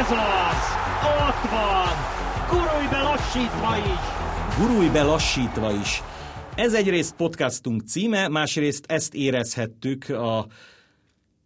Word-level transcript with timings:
Ez 0.00 0.10
az! 0.10 0.62
Ott 1.04 1.50
van! 1.50 1.96
Gurulj 2.48 2.86
be 2.90 3.00
lassítva 3.00 3.76
is! 3.76 4.56
Gurulj 4.58 4.88
be 4.88 5.02
lassítva 5.02 5.72
is. 5.72 6.02
Ez 6.54 6.72
egyrészt 6.74 7.14
podcastunk 7.14 7.82
címe, 7.82 8.28
másrészt 8.28 8.84
ezt 8.88 9.14
érezhettük 9.14 10.08
a 10.08 10.46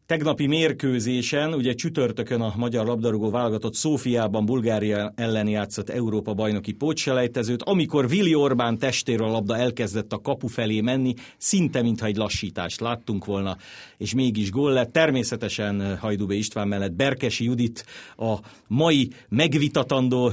tegnapi 0.06 0.46
mérkőzésen, 0.46 1.54
ugye 1.54 1.74
csütörtökön 1.74 2.40
a 2.40 2.52
magyar 2.56 2.86
labdarúgó 2.86 3.30
válogatott 3.30 3.74
Szófiában 3.74 4.46
Bulgária 4.46 5.12
ellen 5.16 5.48
játszott 5.48 5.90
Európa 5.90 6.34
bajnoki 6.34 6.72
pótselejtezőt, 6.72 7.62
amikor 7.62 8.08
Vili 8.08 8.34
Orbán 8.34 8.78
testéről 8.78 9.28
a 9.28 9.30
labda 9.30 9.56
elkezdett 9.56 10.12
a 10.12 10.20
kapu 10.20 10.46
felé 10.46 10.80
menni, 10.80 11.14
szinte 11.36 11.82
mintha 11.82 12.06
egy 12.06 12.16
lassítást 12.16 12.80
láttunk 12.80 13.24
volna, 13.24 13.56
és 13.98 14.14
mégis 14.14 14.50
gól 14.50 14.72
lett. 14.72 14.92
Természetesen 14.92 15.98
Hajdubé 15.98 16.36
István 16.36 16.68
mellett 16.68 16.92
Berkesi 16.92 17.44
Judit 17.44 17.84
a 18.16 18.34
mai 18.66 19.10
megvitatandó 19.28 20.32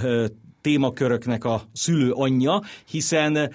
témaköröknek 0.62 1.46
a 1.46 1.62
szülő 1.74 2.12
anyja, 2.12 2.62
hiszen 2.90 3.52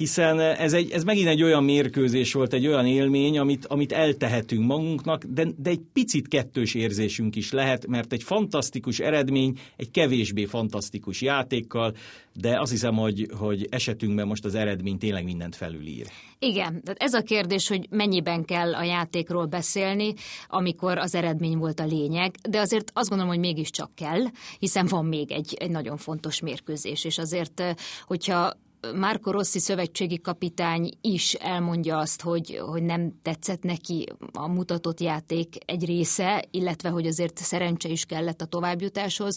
hiszen 0.00 0.40
ez, 0.40 0.72
egy, 0.72 0.90
ez 0.90 1.04
megint 1.04 1.28
egy 1.28 1.42
olyan 1.42 1.64
mérkőzés 1.64 2.32
volt, 2.32 2.52
egy 2.52 2.66
olyan 2.66 2.86
élmény, 2.86 3.38
amit, 3.38 3.66
amit 3.66 3.92
eltehetünk 3.92 4.66
magunknak, 4.66 5.24
de, 5.24 5.46
de 5.56 5.70
egy 5.70 5.80
picit 5.92 6.28
kettős 6.28 6.74
érzésünk 6.74 7.36
is 7.36 7.52
lehet, 7.52 7.86
mert 7.86 8.12
egy 8.12 8.22
fantasztikus 8.22 8.98
eredmény, 8.98 9.58
egy 9.76 9.90
kevésbé 9.90 10.44
fantasztikus 10.44 11.20
játékkal, 11.20 11.94
de 12.32 12.60
azt 12.60 12.70
hiszem, 12.70 12.94
hogy, 12.94 13.28
hogy 13.38 13.66
esetünkben 13.70 14.26
most 14.26 14.44
az 14.44 14.54
eredmény 14.54 14.98
tényleg 14.98 15.24
mindent 15.24 15.56
felülír. 15.56 16.06
Igen, 16.38 16.82
tehát 16.82 17.02
ez 17.02 17.14
a 17.14 17.22
kérdés, 17.22 17.68
hogy 17.68 17.86
mennyiben 17.90 18.44
kell 18.44 18.74
a 18.74 18.82
játékról 18.82 19.46
beszélni, 19.46 20.14
amikor 20.48 20.98
az 20.98 21.14
eredmény 21.14 21.58
volt 21.58 21.80
a 21.80 21.86
lényeg, 21.86 22.34
de 22.48 22.60
azért 22.60 22.90
azt 22.94 23.08
gondolom, 23.08 23.32
hogy 23.32 23.42
mégiscsak 23.42 23.90
kell, 23.94 24.22
hiszen 24.58 24.86
van 24.86 25.04
még 25.04 25.32
egy, 25.32 25.54
egy 25.58 25.70
nagyon 25.70 25.96
fontos 25.96 26.40
mérkőzés, 26.40 27.04
és 27.04 27.18
azért, 27.18 27.62
hogyha 28.06 28.52
Márko 28.94 29.30
Rossi 29.30 29.58
szövetségi 29.58 30.20
kapitány 30.20 30.90
is 31.00 31.34
elmondja 31.34 31.98
azt, 31.98 32.22
hogy, 32.22 32.60
hogy 32.66 32.82
nem 32.82 33.12
tetszett 33.22 33.62
neki 33.62 34.06
a 34.32 34.48
mutatott 34.48 35.00
játék 35.00 35.56
egy 35.64 35.84
része, 35.84 36.44
illetve 36.50 36.88
hogy 36.88 37.06
azért 37.06 37.38
szerencse 37.38 37.88
is 37.88 38.04
kellett 38.04 38.40
a 38.40 38.46
továbbjutáshoz, 38.46 39.36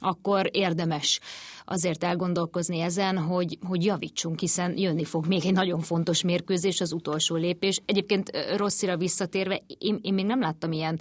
akkor 0.00 0.48
érdemes 0.52 1.20
azért 1.64 2.04
elgondolkozni 2.04 2.80
ezen, 2.80 3.18
hogy, 3.18 3.58
hogy 3.66 3.84
javítsunk, 3.84 4.38
hiszen 4.40 4.78
jönni 4.78 5.04
fog 5.04 5.26
még 5.26 5.46
egy 5.46 5.52
nagyon 5.52 5.80
fontos 5.80 6.22
mérkőzés, 6.22 6.80
az 6.80 6.92
utolsó 6.92 7.36
lépés. 7.36 7.80
Egyébként 7.84 8.30
Rosszira 8.56 8.96
visszatérve, 8.96 9.62
én, 9.78 9.98
én 10.02 10.14
még 10.14 10.24
nem 10.24 10.40
láttam 10.40 10.72
ilyen 10.72 11.00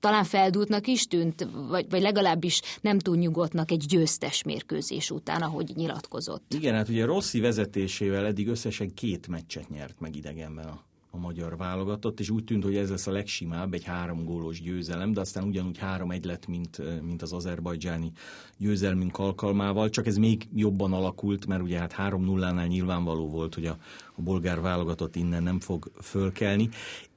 talán 0.00 0.24
feldútnak 0.24 0.86
is 0.86 1.06
tűnt, 1.06 1.48
vagy, 1.68 1.86
vagy 1.90 2.00
legalábbis 2.00 2.60
nem 2.80 2.98
túl 2.98 3.16
nyugodtnak 3.16 3.70
egy 3.70 3.84
győztes 3.88 4.42
mérkőzés 4.42 5.10
után, 5.10 5.42
ahogy 5.42 5.72
nyilatkozott. 5.74 6.54
Igen, 6.54 6.74
hát 6.74 6.88
ugye 6.88 7.04
Rossi 7.04 7.40
vezetésével 7.40 8.26
eddig 8.26 8.48
összesen 8.48 8.94
két 8.94 9.28
meccset 9.28 9.68
nyert 9.68 10.00
meg 10.00 10.16
idegenben 10.16 10.66
a 10.66 10.84
a 11.16 11.18
magyar 11.18 11.56
válogatott, 11.56 12.20
és 12.20 12.30
úgy 12.30 12.44
tűnt, 12.44 12.64
hogy 12.64 12.76
ez 12.76 12.90
lesz 12.90 13.06
a 13.06 13.10
legsimább, 13.10 13.74
egy 13.74 13.84
három 13.84 14.24
gólos 14.24 14.62
győzelem, 14.62 15.12
de 15.12 15.20
aztán 15.20 15.44
ugyanúgy 15.44 15.78
három 15.78 16.10
egy 16.10 16.24
lett, 16.24 16.46
mint, 16.46 17.02
mint 17.02 17.22
az 17.22 17.32
azerbajdzsáni 17.32 18.12
győzelmünk 18.58 19.18
alkalmával, 19.18 19.90
csak 19.90 20.06
ez 20.06 20.16
még 20.16 20.48
jobban 20.54 20.92
alakult, 20.92 21.46
mert 21.46 21.62
ugye 21.62 21.78
hát 21.78 21.94
3-0-nál 21.98 22.68
nyilvánvaló 22.68 23.28
volt, 23.28 23.54
hogy 23.54 23.66
a, 23.66 23.76
a 24.14 24.22
bolgár 24.22 24.60
válogatott 24.60 25.16
innen 25.16 25.42
nem 25.42 25.60
fog 25.60 25.90
fölkelni, 26.02 26.68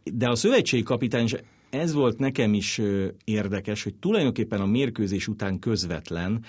de 0.03 0.29
a 0.29 0.35
szövetségi 0.35 0.83
kapitány 0.83 1.27
ez 1.69 1.93
volt 1.93 2.19
nekem 2.19 2.53
is 2.53 2.81
érdekes, 3.23 3.83
hogy 3.83 3.95
tulajdonképpen 3.95 4.61
a 4.61 4.65
mérkőzés 4.65 5.27
után 5.27 5.59
közvetlen 5.59 6.43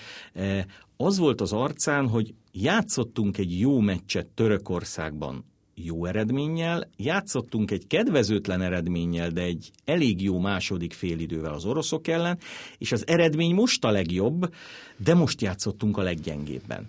az 0.97 1.17
volt 1.17 1.41
az 1.41 1.53
arcán, 1.53 2.07
hogy 2.07 2.33
játszottunk 2.51 3.37
egy 3.37 3.59
jó 3.59 3.79
meccset 3.79 4.27
Törökországban 4.27 5.45
jó 5.75 6.05
eredménnyel, 6.05 6.89
játszottunk 6.97 7.71
egy 7.71 7.87
kedvezőtlen 7.87 8.61
eredménnyel, 8.61 9.29
de 9.29 9.41
egy 9.41 9.71
elég 9.85 10.21
jó 10.21 10.39
második 10.39 10.93
félidővel 10.93 11.53
az 11.53 11.65
oroszok 11.65 12.07
ellen, 12.07 12.37
és 12.77 12.91
az 12.91 13.07
eredmény 13.07 13.53
most 13.53 13.85
a 13.85 13.91
legjobb, 13.91 14.53
de 14.97 15.13
most 15.13 15.41
játszottunk 15.41 15.97
a 15.97 16.01
leggyengébben. 16.01 16.85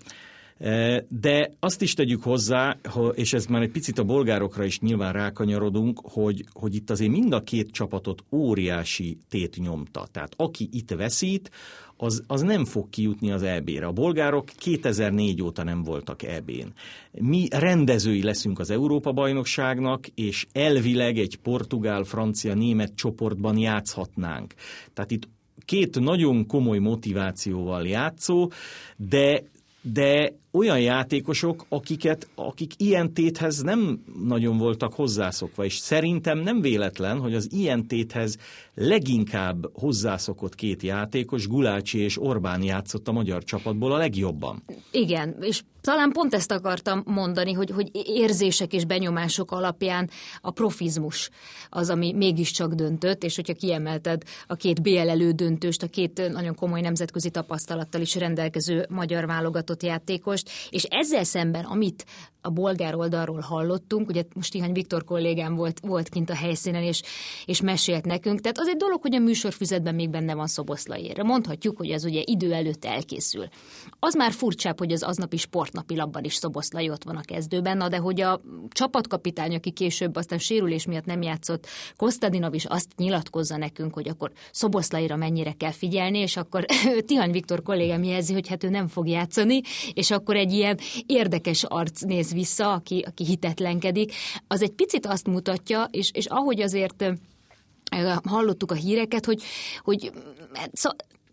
De 1.07 1.51
azt 1.59 1.81
is 1.81 1.93
tegyük 1.93 2.23
hozzá, 2.23 2.77
és 3.13 3.33
ez 3.33 3.45
már 3.45 3.61
egy 3.61 3.71
picit 3.71 3.99
a 3.99 4.03
bolgárokra 4.03 4.63
is 4.63 4.79
nyilván 4.79 5.13
rákanyarodunk, 5.13 5.99
hogy, 6.03 6.45
hogy 6.53 6.75
itt 6.75 6.89
azért 6.89 7.11
mind 7.11 7.33
a 7.33 7.43
két 7.43 7.71
csapatot 7.71 8.23
óriási 8.31 9.17
tét 9.29 9.57
nyomta. 9.57 10.07
Tehát 10.11 10.33
aki 10.37 10.69
itt 10.71 10.91
veszít, 10.91 11.51
az, 11.97 12.23
az 12.27 12.41
nem 12.41 12.65
fog 12.65 12.89
kijutni 12.89 13.31
az 13.31 13.43
EB-re. 13.43 13.85
A 13.85 13.91
bolgárok 13.91 14.45
2004 14.45 15.41
óta 15.41 15.63
nem 15.63 15.83
voltak 15.83 16.23
EB-n. 16.23 16.73
Mi 17.11 17.47
rendezői 17.51 18.23
leszünk 18.23 18.59
az 18.59 18.69
Európa-bajnokságnak, 18.69 20.07
és 20.07 20.47
elvileg 20.51 21.17
egy 21.17 21.35
portugál, 21.35 22.03
francia, 22.03 22.53
német 22.53 22.95
csoportban 22.95 23.57
játszhatnánk. 23.57 24.53
Tehát 24.93 25.11
itt 25.11 25.27
két 25.65 25.99
nagyon 25.99 26.47
komoly 26.47 26.77
motivációval 26.77 27.87
játszó, 27.87 28.51
de 28.95 29.43
de 29.83 30.33
olyan 30.53 30.79
játékosok, 30.79 31.65
akiket, 31.69 32.27
akik 32.35 32.71
ilyen 32.77 33.13
téthez 33.13 33.61
nem 33.61 34.03
nagyon 34.23 34.57
voltak 34.57 34.93
hozzászokva, 34.93 35.65
és 35.65 35.77
szerintem 35.77 36.39
nem 36.39 36.61
véletlen, 36.61 37.19
hogy 37.19 37.33
az 37.33 37.47
ilyen 37.51 37.87
téthez 37.87 38.37
leginkább 38.75 39.69
hozzászokott 39.73 40.55
két 40.55 40.81
játékos, 40.81 41.47
Gulácsi 41.47 41.99
és 41.99 42.21
Orbán 42.21 42.63
játszott 42.63 43.07
a 43.07 43.11
magyar 43.11 43.43
csapatból 43.43 43.91
a 43.93 43.97
legjobban. 43.97 44.63
Igen, 44.91 45.35
és 45.39 45.61
talán 45.81 46.11
pont 46.11 46.33
ezt 46.33 46.51
akartam 46.51 47.03
mondani, 47.05 47.53
hogy, 47.53 47.69
hogy 47.69 47.89
érzések 47.93 48.73
és 48.73 48.85
benyomások 48.85 49.51
alapján 49.51 50.09
a 50.41 50.51
profizmus 50.51 51.29
az, 51.69 51.89
ami 51.89 52.13
mégiscsak 52.13 52.73
döntött, 52.73 53.23
és 53.23 53.35
hogyha 53.35 53.53
kiemelted 53.53 54.21
a 54.47 54.55
két 54.55 54.81
BL 54.81 55.09
elődöntőst, 55.09 55.83
a 55.83 55.87
két 55.87 56.29
nagyon 56.31 56.55
komoly 56.55 56.81
nemzetközi 56.81 57.29
tapasztalattal 57.29 58.01
is 58.01 58.15
rendelkező 58.15 58.85
magyar 58.89 59.25
válogatott 59.25 59.83
játékost, 60.43 60.73
és 60.73 60.83
ezzel 60.83 61.23
szemben, 61.23 61.65
amit 61.65 62.05
a 62.45 62.49
bolgár 62.49 62.95
oldalról 62.95 63.39
hallottunk, 63.39 64.09
ugye 64.09 64.23
most 64.33 64.51
Tihany 64.51 64.73
Viktor 64.73 65.03
kollégám 65.03 65.55
volt, 65.55 65.79
volt 65.79 66.09
kint 66.09 66.29
a 66.29 66.35
helyszínen, 66.35 66.83
és, 66.83 67.01
és 67.45 67.61
mesélt 67.61 68.05
nekünk, 68.05 68.41
tehát 68.41 68.57
az 68.57 68.67
egy 68.67 68.77
dolog, 68.77 69.01
hogy 69.01 69.15
a 69.15 69.19
műsorfüzetben 69.19 69.95
még 69.95 70.09
benne 70.09 70.33
van 70.33 70.47
Szoboszlaiére. 70.47 71.23
Mondhatjuk, 71.23 71.77
hogy 71.77 71.89
ez 71.89 72.05
ugye 72.05 72.21
idő 72.25 72.53
előtt 72.53 72.85
elkészül. 72.85 73.47
Az 73.99 74.15
már 74.15 74.31
furcsább, 74.31 74.79
hogy 74.79 74.91
az 74.91 75.03
aznapi 75.03 75.37
sportnapilapban 75.37 76.23
is 76.23 76.33
Szoboszlai 76.33 76.89
ott 76.89 77.03
van 77.03 77.15
a 77.15 77.21
kezdőben, 77.21 77.77
na 77.77 77.89
de 77.89 77.97
hogy 77.97 78.21
a 78.21 78.41
csapatkapitány, 78.69 79.55
aki 79.55 79.71
később 79.71 80.15
aztán 80.15 80.39
sérülés 80.39 80.85
miatt 80.85 81.05
nem 81.05 81.21
játszott, 81.21 81.67
Kostadinov 81.95 82.53
is 82.53 82.65
azt 82.65 82.87
nyilatkozza 82.97 83.57
nekünk, 83.57 83.93
hogy 83.93 84.09
akkor 84.09 84.31
Szoboszlaira 84.51 85.15
mennyire 85.15 85.51
kell 85.51 85.71
figyelni, 85.71 86.17
és 86.17 86.37
akkor 86.37 86.65
Tihany 87.07 87.31
Viktor 87.31 87.61
kollégám 87.61 88.03
jelzi, 88.03 88.33
hogy 88.33 88.47
hát 88.47 88.63
ő 88.63 88.69
nem 88.69 88.87
fog 88.87 89.07
játszani, 89.07 89.61
és 89.93 90.11
akkor 90.11 90.35
egy 90.35 90.51
ilyen 90.51 90.79
érdekes 91.05 91.63
arc 91.63 92.01
néz 92.01 92.32
vissza, 92.33 92.73
aki, 92.73 93.03
aki 93.07 93.25
hitetlenkedik, 93.25 94.13
az 94.47 94.61
egy 94.61 94.71
picit 94.71 95.05
azt 95.05 95.27
mutatja, 95.27 95.87
és, 95.91 96.11
és 96.13 96.25
ahogy 96.25 96.61
azért 96.61 97.05
hallottuk 98.23 98.71
a 98.71 98.75
híreket, 98.75 99.25
hogy, 99.25 99.41
hogy 99.81 100.11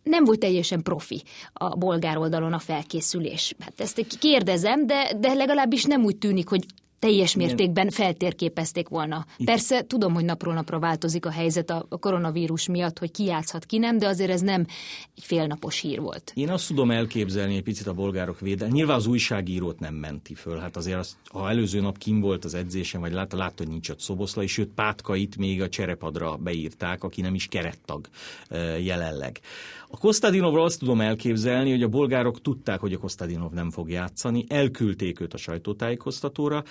nem 0.02 0.24
volt 0.24 0.38
teljesen 0.38 0.82
profi 0.82 1.22
a 1.52 1.76
bolgár 1.76 2.16
oldalon 2.16 2.52
a 2.52 2.58
felkészülés. 2.58 3.54
Hát 3.58 3.80
ezt 3.80 4.06
kérdezem, 4.18 4.86
de, 4.86 5.12
de 5.18 5.32
legalábbis 5.32 5.84
nem 5.84 6.04
úgy 6.04 6.16
tűnik, 6.16 6.48
hogy 6.48 6.64
teljes 7.00 7.34
mértékben 7.34 7.90
feltérképezték 7.90 8.88
volna. 8.88 9.26
Persze 9.44 9.86
tudom, 9.86 10.14
hogy 10.14 10.24
napról 10.24 10.54
napra 10.54 10.78
változik 10.78 11.26
a 11.26 11.30
helyzet 11.30 11.70
a 11.70 11.86
koronavírus 12.00 12.68
miatt, 12.68 12.98
hogy 12.98 13.10
ki 13.10 13.24
játszhat, 13.24 13.64
ki 13.64 13.78
nem, 13.78 13.98
de 13.98 14.06
azért 14.06 14.30
ez 14.30 14.40
nem 14.40 14.66
egy 15.16 15.24
félnapos 15.24 15.80
hír 15.80 16.00
volt. 16.00 16.32
Én 16.34 16.48
azt 16.48 16.66
tudom 16.66 16.90
elképzelni 16.90 17.56
egy 17.56 17.62
picit 17.62 17.86
a 17.86 17.92
bolgárok 17.92 18.40
védelme. 18.40 18.74
Nyilván 18.74 18.96
az 18.96 19.06
újságírót 19.06 19.80
nem 19.80 19.94
menti 19.94 20.34
föl. 20.34 20.58
Hát 20.58 20.76
azért 20.76 20.98
azt, 20.98 21.16
ha 21.24 21.50
előző 21.50 21.80
nap 21.80 21.98
kim 21.98 22.20
volt 22.20 22.44
az 22.44 22.54
edzésen, 22.54 23.00
vagy 23.00 23.12
látta, 23.12 23.36
látta, 23.36 23.62
hogy 23.62 23.68
nincs 23.72 23.88
ott 23.88 24.00
Szoboszlai, 24.00 24.46
sőt 24.46 24.68
Pátkait 24.74 25.36
még 25.36 25.62
a 25.62 25.68
cserepadra 25.68 26.36
beírták, 26.36 27.04
aki 27.04 27.20
nem 27.20 27.34
is 27.34 27.46
kerettag 27.46 28.08
jelenleg. 28.82 29.40
A 29.90 29.96
Kostadinovról 29.96 30.64
azt 30.64 30.78
tudom 30.78 31.00
elképzelni, 31.00 31.70
hogy 31.70 31.82
a 31.82 31.88
bolgárok 31.88 32.40
tudták, 32.40 32.80
hogy 32.80 32.92
a 32.92 32.98
Kostadinov 32.98 33.52
nem 33.52 33.70
fog 33.70 33.90
játszani, 33.90 34.44
elküldték 34.48 35.20
őt 35.20 35.34
a 35.34 35.36
sajtótájékoztatóra, 35.36 36.64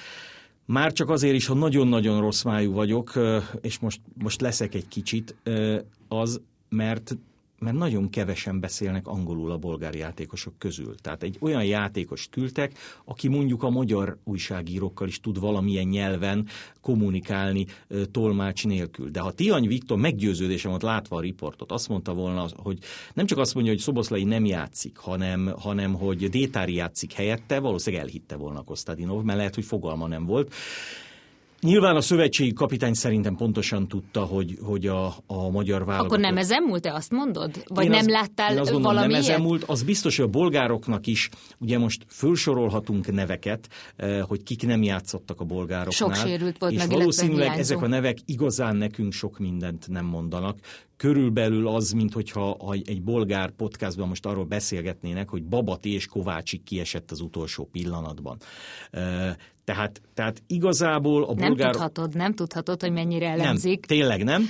már 0.65 0.93
csak 0.93 1.09
azért 1.09 1.35
is, 1.35 1.45
ha 1.45 1.53
nagyon-nagyon 1.53 2.21
rossz 2.21 2.43
májú 2.43 2.71
vagyok, 2.71 3.13
és 3.61 3.79
most, 3.79 4.01
most 4.23 4.41
leszek 4.41 4.73
egy 4.73 4.87
kicsit, 4.87 5.35
az, 6.07 6.41
mert 6.69 7.17
mert 7.59 7.77
nagyon 7.77 8.09
kevesen 8.09 8.59
beszélnek 8.59 9.07
angolul 9.07 9.51
a 9.51 9.57
bolgár 9.57 9.95
játékosok 9.95 10.53
közül. 10.57 10.95
Tehát 10.95 11.23
egy 11.23 11.37
olyan 11.39 11.65
játékos 11.65 12.27
küldtek, 12.31 12.77
aki 13.05 13.27
mondjuk 13.27 13.63
a 13.63 13.69
magyar 13.69 14.17
újságírókkal 14.23 15.07
is 15.07 15.19
tud 15.19 15.39
valamilyen 15.39 15.87
nyelven 15.87 16.47
kommunikálni 16.81 17.65
tolmács 18.11 18.65
nélkül. 18.65 19.09
De 19.09 19.19
ha 19.19 19.31
Tiany 19.31 19.67
Viktor 19.67 19.97
meggyőződésem 19.97 20.71
ott 20.71 20.81
látva 20.81 21.15
a 21.17 21.21
riportot, 21.21 21.71
azt 21.71 21.89
mondta 21.89 22.13
volna, 22.13 22.45
hogy 22.55 22.77
nem 23.13 23.25
csak 23.25 23.37
azt 23.37 23.53
mondja, 23.53 23.71
hogy 23.71 23.81
Szoboszlai 23.81 24.23
nem 24.23 24.45
játszik, 24.45 24.97
hanem, 24.97 25.53
hanem 25.57 25.93
hogy 25.93 26.29
Détári 26.29 26.73
játszik 26.73 27.13
helyette, 27.13 27.59
valószínűleg 27.59 28.05
elhitte 28.05 28.35
volna 28.35 28.63
Kostadinov, 28.63 29.23
mert 29.23 29.37
lehet, 29.37 29.55
hogy 29.55 29.65
fogalma 29.65 30.07
nem 30.07 30.25
volt. 30.25 30.53
Nyilván 31.61 31.95
a 31.95 32.01
szövetségi 32.01 32.53
kapitány 32.53 32.93
szerintem 32.93 33.35
pontosan 33.35 33.87
tudta, 33.87 34.21
hogy, 34.21 34.57
hogy 34.61 34.87
a, 34.87 35.05
a 35.27 35.49
magyar 35.49 35.85
válogatott... 35.85 36.05
Akkor 36.05 36.19
nem 36.19 36.37
ezen 36.37 36.63
múlt, 36.63 36.81
te 36.81 36.93
azt 36.93 37.11
mondod? 37.11 37.63
Vagy 37.67 37.83
én 37.83 37.89
nem 37.89 37.99
az, 37.99 38.07
láttál 38.07 38.51
én 38.51 38.59
azt 38.59 38.71
gondolom, 38.71 38.95
valami 38.95 39.11
nem 39.11 39.21
ezen 39.21 39.41
múlt. 39.41 39.63
Az 39.63 39.83
biztos, 39.83 40.17
hogy 40.17 40.25
a 40.25 40.29
bolgároknak 40.29 41.07
is, 41.07 41.29
ugye 41.57 41.77
most 41.77 42.05
fölsorolhatunk 42.07 43.11
neveket, 43.11 43.67
eh, 43.95 44.21
hogy 44.21 44.43
kik 44.43 44.65
nem 44.65 44.83
játszottak 44.83 45.39
a 45.39 45.43
bolgároknál. 45.43 46.15
Sok 46.15 46.27
sérült 46.27 46.57
volt, 46.57 46.71
és 46.71 46.77
meg 46.77 46.89
valószínűleg 46.89 47.57
ezek 47.57 47.81
a 47.81 47.87
nevek 47.87 48.17
igazán 48.25 48.75
nekünk 48.75 49.13
sok 49.13 49.39
mindent 49.39 49.87
nem 49.87 50.05
mondanak. 50.05 50.57
Körülbelül 50.99 51.67
az, 51.67 51.91
mint 51.91 52.13
hogyha 52.13 52.57
egy 52.83 53.01
bolgár 53.01 53.49
podcastban 53.49 54.07
most 54.07 54.25
arról 54.25 54.45
beszélgetnének, 54.45 55.29
hogy 55.29 55.43
Babati 55.43 55.93
és 55.93 56.07
Kovácsik 56.07 56.63
kiesett 56.63 57.11
az 57.11 57.19
utolsó 57.19 57.69
pillanatban. 57.71 58.37
Eh, 58.91 59.35
tehát, 59.63 60.01
tehát 60.13 60.43
igazából 60.47 61.23
a 61.23 61.33
bolgár... 61.33 61.57
Nem 61.57 61.71
tudhatod, 61.71 62.15
nem 62.15 62.33
tudhatod, 62.33 62.81
hogy 62.81 62.91
mennyire 62.91 63.29
elemzik. 63.29 63.87
Nem, 63.87 63.97
tényleg 63.97 64.23
nem. 64.23 64.43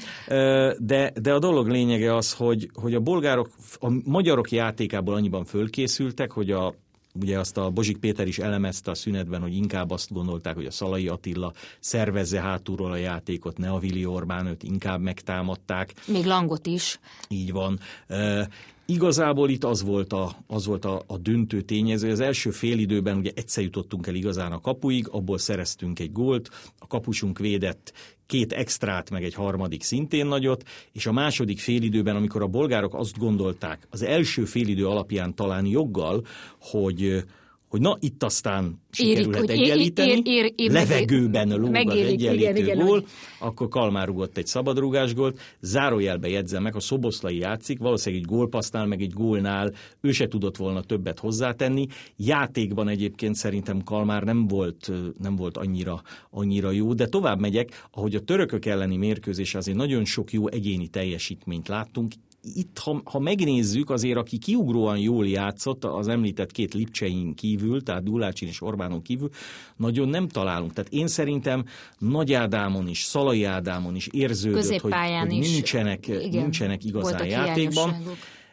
De, 0.79 1.11
de 1.21 1.33
a 1.33 1.39
dolog 1.39 1.67
lényege 1.67 2.15
az, 2.15 2.33
hogy, 2.33 2.69
hogy 2.73 2.93
a 2.93 2.99
bolgárok, 2.99 3.49
a 3.79 3.89
magyarok 4.05 4.51
játékából 4.51 5.13
annyiban 5.13 5.43
fölkészültek, 5.43 6.31
hogy 6.31 6.51
a 6.51 6.75
Ugye 7.13 7.39
azt 7.39 7.57
a 7.57 7.69
Bozsik 7.69 7.97
Péter 7.97 8.27
is 8.27 8.39
elemezte 8.39 8.91
a 8.91 8.95
szünetben, 8.95 9.41
hogy 9.41 9.55
inkább 9.55 9.91
azt 9.91 10.13
gondolták, 10.13 10.55
hogy 10.55 10.65
a 10.65 10.71
Szalai 10.71 11.07
Attila 11.07 11.53
szervezze 11.79 12.41
hátulról 12.41 12.91
a 12.91 12.95
játékot, 12.95 13.57
ne 13.57 13.69
a 13.69 13.79
Vili 13.79 14.05
Orbán 14.05 14.45
őt 14.45 14.63
inkább 14.63 15.01
megtámadták. 15.01 15.93
Még 16.07 16.25
Langot 16.25 16.65
is. 16.65 16.99
Így 17.27 17.51
van. 17.51 17.79
Igazából 18.85 19.49
itt 19.49 19.63
az 19.63 19.83
volt 19.83 20.13
a, 20.13 20.35
az 20.47 20.65
volt 20.65 20.85
a, 20.85 21.03
a 21.07 21.17
döntő 21.17 21.61
tényező. 21.61 22.11
Az 22.11 22.19
első 22.19 22.49
félidőben 22.49 23.17
ugye 23.17 23.31
egyszer 23.35 23.63
jutottunk 23.63 24.07
el 24.07 24.15
igazán 24.15 24.51
a 24.51 24.61
kapuig, 24.61 25.07
abból 25.07 25.37
szereztünk 25.37 25.99
egy 25.99 26.11
gólt, 26.11 26.49
a 26.79 26.87
kapusunk 26.87 27.39
védett 27.39 27.93
két 28.29 28.53
extrát, 28.53 29.09
meg 29.09 29.23
egy 29.23 29.33
harmadik 29.33 29.83
szintén 29.83 30.25
nagyot, 30.25 30.63
és 30.91 31.05
a 31.05 31.11
második 31.11 31.59
félidőben, 31.59 32.15
amikor 32.15 32.41
a 32.41 32.47
bolgárok 32.47 32.93
azt 32.93 33.17
gondolták, 33.17 33.87
az 33.89 34.01
első 34.01 34.45
félidő 34.45 34.87
alapján 34.87 35.35
talán 35.35 35.65
joggal, 35.65 36.25
hogy 36.59 37.23
hogy 37.69 37.81
na 37.81 37.97
itt 37.99 38.23
aztán 38.23 38.81
sikerülhet 38.91 39.49
Érik, 39.49 39.61
egyenlíteni, 39.61 40.09
ér, 40.09 40.21
ér, 40.23 40.53
ér, 40.55 40.71
levegőben 40.71 41.47
lóg 41.49 41.75
az 41.75 41.97
egyenlítő 41.97 42.61
igen, 42.61 42.85
gól, 42.85 42.97
igen, 42.97 43.09
akkor 43.39 43.67
Kalmár 43.67 44.07
rugott 44.07 44.37
egy 44.37 44.45
szabadrugás 44.45 45.13
gólt, 45.13 45.39
zárójelbe 45.59 46.29
jegyzem 46.29 46.63
meg, 46.63 46.75
a 46.75 46.79
Szoboszlai 46.79 47.37
játszik, 47.37 47.79
valószínűleg 47.79 48.23
egy 48.23 48.29
gólpasznál, 48.29 48.85
meg 48.85 49.01
egy 49.01 49.13
gólnál 49.13 49.73
ő 50.01 50.11
se 50.11 50.27
tudott 50.27 50.57
volna 50.57 50.81
többet 50.81 51.19
hozzátenni. 51.19 51.87
Játékban 52.15 52.87
egyébként 52.87 53.35
szerintem 53.35 53.83
Kalmár 53.83 54.23
nem 54.23 54.47
volt, 54.47 54.91
nem 55.17 55.35
volt 55.35 55.57
annyira, 55.57 56.01
annyira 56.31 56.71
jó, 56.71 56.93
de 56.93 57.07
tovább 57.07 57.39
megyek, 57.39 57.87
ahogy 57.91 58.15
a 58.15 58.19
törökök 58.19 58.65
elleni 58.65 58.97
mérkőzés 58.97 59.55
azért 59.55 59.77
nagyon 59.77 60.05
sok 60.05 60.31
jó 60.31 60.47
egyéni 60.47 60.87
teljesítményt 60.87 61.67
láttunk, 61.67 62.11
itt, 62.41 62.77
ha, 62.77 63.01
ha 63.03 63.19
megnézzük, 63.19 63.89
azért 63.89 64.17
aki 64.17 64.37
kiugróan 64.37 64.97
jól 64.97 65.27
játszott, 65.27 65.85
az 65.85 66.07
említett 66.07 66.51
két 66.51 66.73
Lipcsein 66.73 67.35
kívül, 67.35 67.83
tehát 67.83 68.03
Dulácsin 68.03 68.47
és 68.47 68.61
Orbánon 68.61 69.01
kívül, 69.01 69.29
nagyon 69.75 70.09
nem 70.09 70.27
találunk. 70.27 70.73
Tehát 70.73 70.91
én 70.91 71.07
szerintem 71.07 71.65
Nagy 71.97 72.33
Ádámon 72.33 72.87
is, 72.87 73.03
Szalai 73.03 73.43
Ádámon 73.43 73.95
is 73.95 74.07
érződött, 74.11 74.79
hogy, 74.79 74.93
hogy 75.19 75.27
nincsenek, 75.27 76.07
igen, 76.07 76.41
nincsenek 76.41 76.83
igazán 76.83 77.25
játékban. 77.25 77.95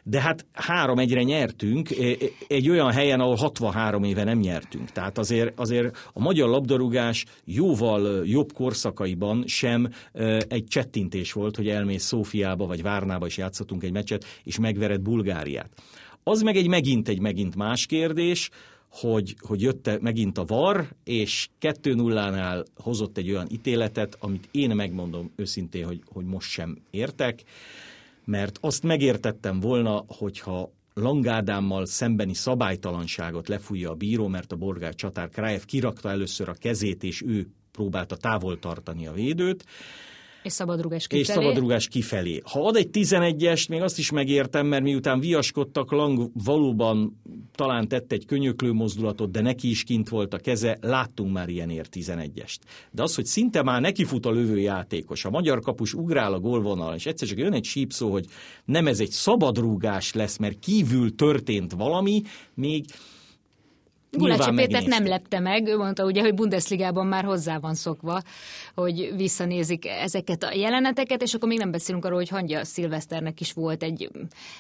De 0.09 0.21
hát 0.21 0.47
három 0.53 0.99
egyre 0.99 1.23
nyertünk, 1.23 1.91
e, 1.91 2.05
e, 2.05 2.15
egy 2.47 2.71
olyan 2.71 2.93
helyen, 2.93 3.21
ahol 3.21 3.35
63 3.35 4.03
éve 4.05 4.25
nem 4.25 4.39
nyertünk. 4.39 4.91
Tehát 4.91 5.19
azért, 5.19 5.61
azért 5.61 6.11
a 6.13 6.21
magyar 6.21 6.49
labdarúgás 6.49 7.25
jóval 7.45 8.27
jobb 8.27 8.53
korszakaiban 8.53 9.45
sem 9.47 9.89
egy 10.49 10.65
csettintés 10.69 11.33
volt, 11.33 11.57
hogy 11.57 11.69
elmész 11.69 12.05
Szófiába 12.05 12.67
vagy 12.67 12.83
Várnába 12.83 13.27
is 13.27 13.37
játszottunk 13.37 13.83
egy 13.83 13.93
meccset, 13.93 14.25
és 14.45 14.59
megvered 14.59 15.01
Bulgáriát. 15.01 15.71
Az 16.23 16.43
meg 16.43 16.57
egy 16.57 16.69
megint 16.69 17.09
egy 17.09 17.21
megint 17.21 17.57
más 17.57 17.87
kérdés, 17.87 18.51
hogy, 18.91 19.37
hogy 19.41 19.61
jött 19.61 20.01
megint 20.01 20.39
a 20.39 20.45
VAR, 20.45 20.89
és 21.05 21.49
2-0-nál 21.61 22.65
hozott 22.77 23.17
egy 23.17 23.31
olyan 23.31 23.47
ítéletet, 23.51 24.17
amit 24.21 24.49
én 24.51 24.71
megmondom 24.75 25.33
őszintén, 25.37 25.87
hogy, 25.87 26.03
hogy 26.13 26.25
most 26.25 26.51
sem 26.51 26.79
értek 26.91 27.43
mert 28.27 28.59
azt 28.61 28.83
megértettem 28.83 29.61
volna, 29.61 30.05
hogyha 30.09 30.75
Langádámmal 30.95 31.87
szembeni 31.87 32.35
szabálytalanságot 32.35 33.49
lefújja 33.49 33.91
a 33.91 33.95
bíró, 33.95 34.27
mert 34.27 34.53
a 34.53 34.57
borgár 34.57 34.95
csatár 34.95 35.29
Krajev 35.29 35.65
kirakta 35.65 36.11
először 36.11 36.49
a 36.49 36.55
kezét, 36.55 37.03
és 37.03 37.23
ő 37.23 37.49
próbálta 37.73 38.17
távol 38.17 38.59
tartani 38.59 39.07
a 39.07 39.13
védőt, 39.13 39.65
és 40.47 40.53
szabadrugás 40.53 41.07
kifelé. 41.07 41.23
És 41.23 41.27
szabadrugás 41.27 41.89
kifelé. 41.89 42.43
Ha 42.45 42.67
ad 42.67 42.77
egy 42.77 42.89
11-est, 42.93 43.69
még 43.69 43.83
azt 43.83 43.99
is 43.99 44.11
megértem, 44.11 44.67
mert 44.67 44.83
miután 44.83 45.21
viaskodtak, 45.21 45.91
Lang 45.91 46.31
valóban 46.45 47.21
talán 47.57 47.89
tett 47.89 48.13
egy 48.13 48.27
könyöklő 48.27 48.73
mozdulatot, 48.73 49.31
de 49.31 49.41
neki 49.41 49.71
is 49.71 49.85
kint 49.85 50.09
volt 50.09 50.35
a 50.35 50.39
keze, 50.39 50.79
láttunk 50.81 51.33
már 51.33 51.49
ilyenért 51.49 51.97
11-est. 51.97 52.57
De 52.91 53.03
az, 53.03 53.15
hogy 53.15 53.27
szinte 53.27 53.63
már 53.63 53.81
neki 53.81 54.05
fut 54.05 54.27
a 54.27 54.31
lövő 54.31 54.59
játékos, 54.59 55.25
a 55.25 55.31
magyar 55.31 55.61
kapus 55.61 55.95
ugrál 55.95 56.33
a 56.33 56.41
gólvonal, 56.41 56.95
és 56.95 57.07
egyszer 57.07 57.29
csak 57.29 57.39
jön 57.39 57.53
egy 57.53 57.65
sípszó, 57.65 58.11
hogy 58.11 58.27
nem 58.65 58.87
ez 58.87 59.01
egy 59.01 59.11
szabadrúgás 59.11 60.13
lesz, 60.13 60.37
mert 60.37 60.59
kívül 60.59 61.15
történt 61.15 61.73
valami, 61.73 62.23
még 62.55 62.85
Gulácsi 64.17 64.51
Pétert 64.51 64.87
nem 64.87 65.07
lepte 65.07 65.41
meg, 65.41 65.67
ő 65.67 65.77
mondta 65.77 66.05
ugye, 66.05 66.21
hogy 66.21 66.35
Bundesligában 66.35 67.07
már 67.07 67.25
hozzá 67.25 67.59
van 67.59 67.75
szokva, 67.75 68.23
hogy 68.75 69.13
visszanézik 69.17 69.87
ezeket 69.87 70.43
a 70.43 70.53
jeleneteket, 70.55 71.23
és 71.23 71.35
akkor 71.35 71.49
még 71.49 71.59
nem 71.59 71.71
beszélünk 71.71 72.05
arról, 72.05 72.19
hogy 72.19 72.29
Hangya 72.29 72.65
Szilveszternek 72.65 73.41
is 73.41 73.53
volt 73.53 73.83
egy, 73.83 74.11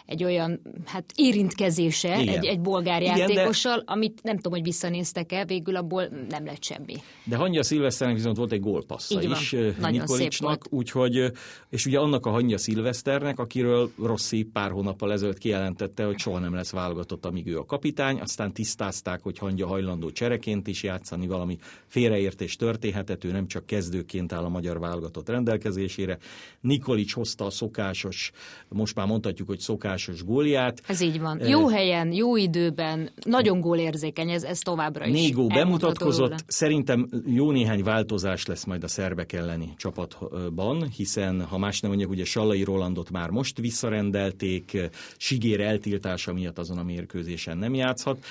egy 0.07 0.25
olyan 0.25 0.61
hát 0.85 1.05
érintkezése 1.15 2.13
egy, 2.13 2.45
egy 2.47 2.61
bolgár 2.61 3.03
Igen, 3.03 3.17
játékossal, 3.17 3.77
de... 3.77 3.83
amit 3.87 4.23
nem 4.23 4.37
tudom, 4.37 4.53
hogy 4.53 4.63
visszanéztek-e, 4.63 5.45
végül 5.45 5.77
abból 5.77 6.09
nem 6.29 6.45
lett 6.45 6.63
semmi. 6.63 6.95
De 7.25 7.37
Hangya 7.37 7.63
Szilveszternek 7.63 8.17
viszont 8.17 8.37
volt 8.37 8.53
egy 8.53 8.61
gólpassza 8.61 9.23
is 9.23 9.57
Nikolicsnak, 9.91 10.65
úgyhogy, 10.71 11.33
és 11.71 11.87
ugye 11.87 11.99
annak 11.99 12.27
a 12.27 12.31
Hangya 12.31 12.59
Szilveszternek, 12.59 13.39
akiről 13.39 13.91
Rossi 14.03 14.43
pár 14.43 14.71
hónappal 14.71 15.13
ezelőtt 15.13 15.39
kijelentette, 15.39 16.05
hogy 16.05 16.19
soha 16.19 16.39
nem 16.39 16.55
lesz 16.55 16.71
válogatott, 16.71 17.27
amíg 17.27 17.47
ő 17.47 17.59
a 17.59 17.65
kapitány, 17.65 18.21
aztán 18.21 18.53
tisztázták, 18.53 19.23
hogy 19.23 19.39
Hangya 19.47 19.67
hajlandó 19.67 20.11
csereként 20.11 20.67
is 20.67 20.83
játszani, 20.83 21.27
valami 21.27 21.59
félreértés 21.87 22.57
történhetett, 22.57 23.25
ő 23.25 23.31
nem 23.31 23.47
csak 23.47 23.67
kezdőként 23.67 24.33
áll 24.33 24.45
a 24.45 24.49
magyar 24.49 24.79
válogatott 24.79 25.29
rendelkezésére. 25.29 26.19
Nikolics 26.61 27.15
hozta 27.15 27.45
a 27.45 27.51
szokásos, 27.51 28.33
most 28.69 28.95
már 28.95 29.07
mondhatjuk, 29.07 29.49
hogy 29.49 29.59
szokásos 29.59 30.25
gólját. 30.25 30.83
Ez 30.87 31.01
így 31.01 31.21
van. 31.21 31.47
Jó 31.49 31.69
helyen, 31.69 32.13
jó 32.13 32.37
időben, 32.37 33.11
nagyon 33.25 33.61
gólérzékeny, 33.61 34.31
ez, 34.31 34.43
ez 34.43 34.59
továbbra 34.59 35.07
is. 35.07 35.13
Négy 35.13 35.33
gól 35.33 35.49
bemutatkozott, 35.49 36.29
róla. 36.29 36.41
szerintem 36.47 37.09
jó 37.27 37.51
néhány 37.51 37.83
változás 37.83 38.47
lesz 38.47 38.65
majd 38.65 38.85
a 38.85 38.89
szerbek 38.89 39.33
elleni 39.33 39.75
csapatban, 39.77 40.89
hiszen 40.97 41.45
ha 41.45 41.59
más 41.59 41.81
nem 41.81 41.91
mondjuk, 41.91 42.11
ugye 42.11 42.25
Sallai 42.25 42.63
Rolandot 42.63 43.11
már 43.11 43.31
most 43.31 43.59
visszarendelték, 43.59 44.79
Sigér 45.17 45.61
eltiltása 45.61 46.33
miatt 46.33 46.59
azon 46.59 46.79
a 46.79 46.83
mérkőzésen 46.83 47.59
nem 47.59 47.75
játszhat. 47.75 48.25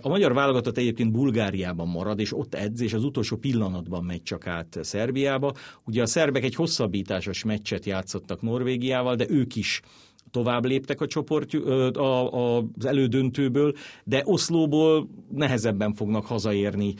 A 0.00 0.08
magyar 0.08 0.29
válogatott 0.32 0.76
egyébként 0.76 1.12
Bulgáriában 1.12 1.88
marad, 1.88 2.20
és 2.20 2.36
ott 2.36 2.54
edz, 2.54 2.80
és 2.80 2.92
az 2.92 3.04
utolsó 3.04 3.36
pillanatban 3.36 4.04
megy 4.04 4.22
csak 4.22 4.46
át 4.46 4.78
Szerbiába. 4.82 5.52
Ugye 5.84 6.02
a 6.02 6.06
szerbek 6.06 6.44
egy 6.44 6.54
hosszabbításos 6.54 7.44
meccset 7.44 7.84
játszottak 7.84 8.42
Norvégiával, 8.42 9.16
de 9.16 9.26
ők 9.28 9.56
is 9.56 9.80
tovább 10.30 10.64
léptek 10.64 11.00
a 11.00 11.06
csoport, 11.06 11.54
a, 11.54 12.34
a, 12.34 12.64
az 12.76 12.84
elődöntőből, 12.84 13.74
de 14.04 14.22
Oszlóból 14.24 15.08
nehezebben 15.34 15.94
fognak 15.94 16.26
hazaérni 16.26 16.94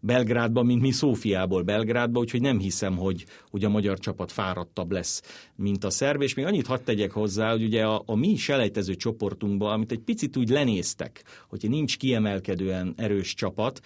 Belgrádba, 0.00 0.62
mint 0.62 0.80
mi 0.80 0.90
Szófiából 0.90 1.62
Belgrádba, 1.62 2.20
úgyhogy 2.20 2.40
nem 2.40 2.58
hiszem, 2.58 2.96
hogy, 2.96 3.24
hogy 3.50 3.64
a 3.64 3.68
magyar 3.68 3.98
csapat 3.98 4.32
fáradtabb 4.32 4.92
lesz, 4.92 5.22
mint 5.56 5.84
a 5.84 5.90
szerb, 5.90 6.22
és 6.22 6.34
még 6.34 6.44
annyit 6.44 6.66
hadd 6.66 6.84
tegyek 6.84 7.10
hozzá, 7.10 7.50
hogy 7.50 7.62
ugye 7.62 7.84
a, 7.84 8.02
a 8.06 8.14
mi 8.14 8.36
selejtező 8.36 8.94
csoportunkban, 8.94 9.72
amit 9.72 9.92
egy 9.92 10.00
picit 10.00 10.36
úgy 10.36 10.48
lenéztek, 10.48 11.24
hogy 11.48 11.66
nincs 11.68 11.96
kiemelkedően 11.96 12.94
erős 12.96 13.34
csapat, 13.34 13.80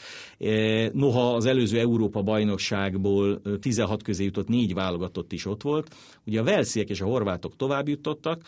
noha 0.93 1.35
az 1.35 1.45
előző 1.47 1.79
Európa 1.79 2.23
bajnokságból 2.23 3.41
16 3.61 4.03
közé 4.03 4.25
jutott 4.25 4.49
négy 4.49 4.75
válogatott 4.75 5.33
is 5.33 5.47
ott 5.47 5.63
volt, 5.63 5.95
ugye 6.27 6.41
a 6.41 6.45
velsziek 6.45 6.89
és 6.89 7.01
a 7.01 7.07
horvátok 7.07 7.57
tovább 7.57 7.89
jutottak, 7.89 8.43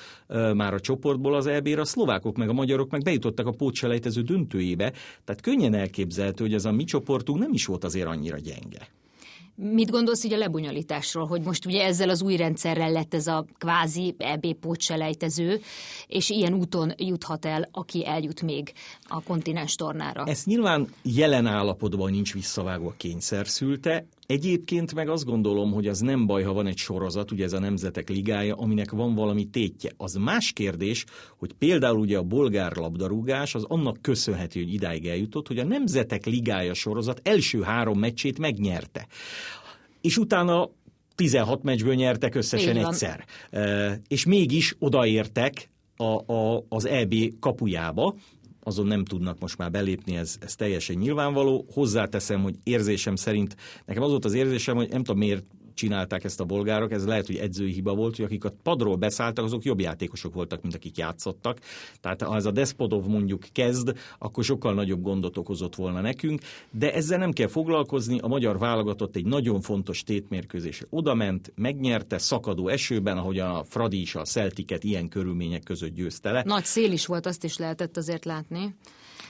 már 0.54 0.74
a 0.74 0.80
csoportból 0.80 1.34
az 1.34 1.46
EB-re, 1.46 1.80
a 1.80 1.84
szlovákok 1.84 2.36
meg 2.36 2.48
a 2.48 2.52
magyarok 2.52 2.90
meg 2.90 3.02
bejutottak 3.02 3.46
a 3.46 3.50
pótselejtező 3.50 4.22
döntőjébe, 4.22 4.92
tehát 5.24 5.40
könnyen 5.40 5.74
elképzelhető, 5.74 6.44
hogy 6.44 6.54
ez 6.54 6.64
a 6.64 6.72
mi 6.72 6.84
csoportunk 6.84 7.38
nem 7.38 7.52
is 7.52 7.66
volt 7.66 7.84
azért 7.84 8.06
annyira 8.06 8.38
gyenge. 8.38 8.88
Mit 9.54 9.90
gondolsz 9.90 10.24
így 10.24 10.32
a 10.32 10.36
lebonyolításról, 10.36 11.26
hogy 11.26 11.42
most 11.42 11.66
ugye 11.66 11.84
ezzel 11.84 12.08
az 12.08 12.22
új 12.22 12.36
rendszerrel 12.36 12.90
lett 12.90 13.14
ez 13.14 13.26
a 13.26 13.44
kvázi 13.58 14.14
EB 14.18 14.52
pótselejtező, 14.60 15.60
és 16.06 16.30
ilyen 16.30 16.54
úton 16.54 16.92
juthat 16.96 17.44
el, 17.44 17.68
aki 17.72 18.06
eljut 18.06 18.42
még 18.42 18.72
a 19.08 19.22
kontinens 19.22 19.74
tornára? 19.74 20.24
Ez 20.26 20.44
nyilván 20.44 20.88
jelen 21.02 21.46
állapotban 21.46 22.10
nincs 22.10 22.32
visszavágva 22.32 22.94
kényszer 22.96 23.46
szülte, 23.48 24.06
Egyébként 24.32 24.94
meg 24.94 25.08
azt 25.08 25.24
gondolom, 25.24 25.72
hogy 25.72 25.88
az 25.88 26.00
nem 26.00 26.26
baj, 26.26 26.42
ha 26.42 26.52
van 26.52 26.66
egy 26.66 26.76
sorozat, 26.76 27.30
ugye 27.30 27.44
ez 27.44 27.52
a 27.52 27.58
Nemzetek 27.58 28.08
Ligája, 28.08 28.54
aminek 28.54 28.90
van 28.90 29.14
valami 29.14 29.44
tétje. 29.44 29.90
Az 29.96 30.14
más 30.14 30.52
kérdés, 30.52 31.04
hogy 31.38 31.52
például 31.52 31.98
ugye 31.98 32.18
a 32.18 32.22
bolgár 32.22 32.76
labdarúgás 32.76 33.54
az 33.54 33.64
annak 33.68 34.02
köszönhető, 34.02 34.62
hogy 34.62 34.72
idáig 34.72 35.06
eljutott, 35.06 35.46
hogy 35.46 35.58
a 35.58 35.64
Nemzetek 35.64 36.26
Ligája 36.26 36.74
sorozat 36.74 37.20
első 37.22 37.60
három 37.62 37.98
meccsét 37.98 38.38
megnyerte. 38.38 39.06
És 40.00 40.16
utána 40.16 40.70
16 41.14 41.62
meccsből 41.62 41.94
nyertek 41.94 42.34
összesen 42.34 42.76
egyszer. 42.76 43.24
És 44.08 44.24
mégis 44.24 44.76
odaértek 44.78 45.70
a, 45.96 46.32
a, 46.32 46.64
az 46.68 46.86
EB 46.86 47.14
kapujába, 47.40 48.14
azon 48.62 48.86
nem 48.86 49.04
tudnak 49.04 49.38
most 49.40 49.58
már 49.58 49.70
belépni, 49.70 50.16
ez, 50.16 50.36
ez 50.40 50.54
teljesen 50.54 50.96
nyilvánvaló. 50.96 51.66
Hozzáteszem, 51.72 52.42
hogy 52.42 52.54
érzésem 52.62 53.16
szerint, 53.16 53.56
nekem 53.86 54.02
az 54.02 54.10
volt 54.10 54.24
az 54.24 54.34
érzésem, 54.34 54.76
hogy 54.76 54.88
nem 54.88 55.02
tudom 55.02 55.18
miért 55.18 55.44
csinálták 55.82 56.24
ezt 56.24 56.40
a 56.40 56.44
bolgárok, 56.44 56.92
ez 56.92 57.06
lehet, 57.06 57.26
hogy 57.26 57.36
edzői 57.36 57.72
hiba 57.72 57.94
volt, 57.94 58.16
hogy 58.16 58.24
akik 58.24 58.44
a 58.44 58.54
padról 58.62 58.96
beszálltak, 58.96 59.44
azok 59.44 59.64
jobb 59.64 59.80
játékosok 59.80 60.34
voltak, 60.34 60.62
mint 60.62 60.74
akik 60.74 60.96
játszottak. 60.96 61.58
Tehát 62.00 62.22
ha 62.22 62.36
ez 62.36 62.44
a 62.44 62.50
Despodov 62.50 63.06
mondjuk 63.06 63.44
kezd, 63.52 63.98
akkor 64.18 64.44
sokkal 64.44 64.74
nagyobb 64.74 65.02
gondot 65.02 65.36
okozott 65.36 65.74
volna 65.74 66.00
nekünk, 66.00 66.40
de 66.70 66.94
ezzel 66.94 67.18
nem 67.18 67.32
kell 67.32 67.46
foglalkozni, 67.46 68.18
a 68.18 68.26
magyar 68.26 68.58
válogatott 68.58 69.16
egy 69.16 69.26
nagyon 69.26 69.60
fontos 69.60 70.02
tétmérkőzésre 70.02 70.86
odament, 70.90 71.52
megnyerte 71.54 72.18
szakadó 72.18 72.68
esőben, 72.68 73.18
ahogy 73.18 73.38
a 73.38 73.64
Fradi 73.68 74.00
is 74.00 74.14
a 74.14 74.22
Celticet 74.22 74.84
ilyen 74.84 75.08
körülmények 75.08 75.62
között 75.62 75.94
győzte 75.94 76.30
le. 76.30 76.42
Nagy 76.46 76.64
szél 76.64 76.92
is 76.92 77.06
volt, 77.06 77.26
azt 77.26 77.44
is 77.44 77.56
lehetett 77.56 77.96
azért 77.96 78.24
látni. 78.24 78.74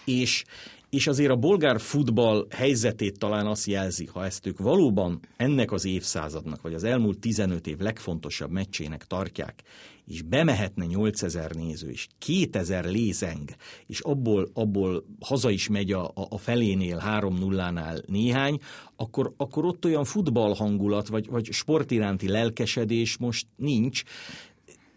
És, 0.05 0.45
és 0.91 1.07
azért 1.07 1.31
a 1.31 1.37
bolgár 1.37 1.81
futball 1.81 2.47
helyzetét 2.51 3.19
talán 3.19 3.47
azt 3.47 3.67
jelzi, 3.67 4.07
ha 4.07 4.25
ezt 4.25 4.47
ők 4.47 4.59
valóban 4.59 5.21
ennek 5.37 5.73
az 5.73 5.85
évszázadnak, 5.85 6.63
vagy 6.63 6.75
az 6.75 6.85
elmúlt 6.85 7.19
15 7.19 7.67
év 7.67 7.79
legfontosabb 7.79 8.51
meccsének 8.51 9.05
tartják, 9.05 9.63
és 10.07 10.23
bemehetne 10.23 10.85
8000 10.85 11.55
néző, 11.55 11.91
és 11.91 12.07
2000 12.19 12.85
lézeng, 12.85 13.51
és 13.87 14.01
abból, 14.01 14.51
abból 14.55 15.05
haza 15.21 15.51
is 15.51 15.69
megy 15.69 15.93
a, 15.93 16.13
a 16.15 16.39
felénél, 16.39 17.03
3-0-nál 17.07 18.07
néhány, 18.07 18.59
akkor, 18.97 19.33
akkor 19.37 19.65
ott 19.65 19.85
olyan 19.85 20.05
futball 20.05 20.55
hangulat, 20.55 21.09
vagy, 21.09 21.27
vagy 21.27 21.49
sportiránti 21.53 22.29
lelkesedés 22.29 23.17
most 23.17 23.47
nincs, 23.57 24.03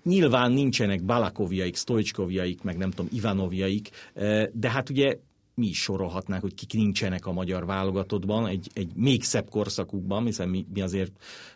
Nyilván 0.05 0.51
nincsenek 0.51 1.03
Balakovjaik, 1.03 1.75
Stojcskovjaik, 1.75 2.63
meg 2.63 2.77
nem 2.77 2.89
tudom, 2.89 3.11
Ivanovjaik, 3.13 3.89
eh, 4.13 4.45
de 4.53 4.69
hát 4.69 4.89
ugye 4.89 5.17
mi 5.55 5.67
is 5.67 5.81
sorolhatnánk, 5.81 6.41
hogy 6.41 6.55
kik 6.55 6.73
nincsenek 6.73 7.25
a 7.25 7.31
magyar 7.31 7.65
válogatottban, 7.65 8.47
egy, 8.47 8.69
egy 8.73 8.91
még 8.95 9.23
szebb 9.23 9.49
korszakukban, 9.49 10.25
hiszen 10.25 10.49
mi, 10.49 10.65
mi 10.73 10.81
azért 10.81 11.11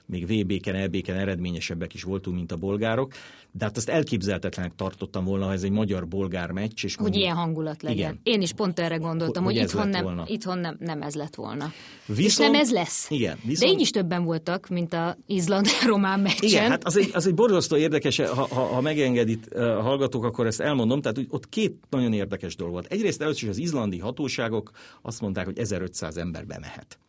még 0.06 0.28
VB-ken, 0.28 0.76
EB-ken 0.76 1.16
eredményesebbek 1.16 1.94
is 1.94 2.04
voltunk, 2.04 2.36
mint 2.36 2.52
a 2.52 2.56
bolgárok, 2.56 3.14
de 3.52 3.66
hát 3.66 3.78
azt 3.78 3.90
elképzelhetetlenek 3.90 4.76
tartottam 4.76 5.26
volna, 5.26 5.46
ha 5.46 5.54
ez 5.54 5.64
egy 5.64 5.72
magyar-bolgár 5.72 6.52
meccs. 6.52 6.84
És 6.84 6.96
hogy 6.96 7.04
mondjuk, 7.04 7.24
ilyen 7.24 7.36
hangulat 7.36 7.82
legyen. 7.82 7.98
Igen. 7.98 8.20
Én 8.24 8.42
is 8.42 8.54
pont 8.54 8.80
erre 8.80 8.96
gondoltam, 8.96 9.44
hogy, 9.44 9.56
hogy, 9.56 9.64
itthon, 9.64 9.88
nem, 9.88 10.04
volna. 10.04 10.24
itthon 10.28 10.58
nem, 10.58 10.78
nem 10.80 11.02
ez 11.02 11.16
lett 11.16 11.36
volna. 11.36 11.72
Viszont, 12.06 12.26
és 12.28 12.38
nem 12.38 12.54
ez 12.54 12.72
lesz. 12.72 13.10
Igen, 13.10 13.38
viszont, 13.44 13.72
de 13.72 13.78
így 13.78 13.82
is 13.82 13.90
többen 13.90 14.24
voltak, 14.24 14.68
mint 14.68 14.94
a 14.94 15.18
Izland-Román 15.26 16.20
meccsen. 16.20 16.50
Igen, 16.50 16.70
hát 16.70 16.84
az 16.84 16.98
egy, 16.98 17.10
az 17.14 17.28
egy 17.28 17.34
borzasztó 17.34 17.76
érdekes, 17.76 18.18
ha, 18.18 18.48
ha, 18.48 18.64
ha 18.64 18.82
megengedit 18.82 19.54
a 19.54 19.82
hallgatók, 19.82 20.24
akkor 20.24 20.46
ezt 20.46 20.60
elmondom. 20.60 21.02
Tehát 21.02 21.18
hogy 21.18 21.28
ott 21.30 21.50
két 21.50 21.76
nagyon 21.90 22.14
érdekes 22.14 22.56
dolog 22.56 22.74
volt. 22.74 22.86
Egyrészt 22.86 23.22
először 23.22 23.44
is 23.44 23.50
az 23.50 23.58
izlandi 23.94 24.00
hatóságok 24.00 24.72
azt 25.02 25.22
mondták, 25.22 25.46
hogy 25.46 25.58
1500 25.58 26.18
ember 26.18 26.46
bemehet. 26.46 27.00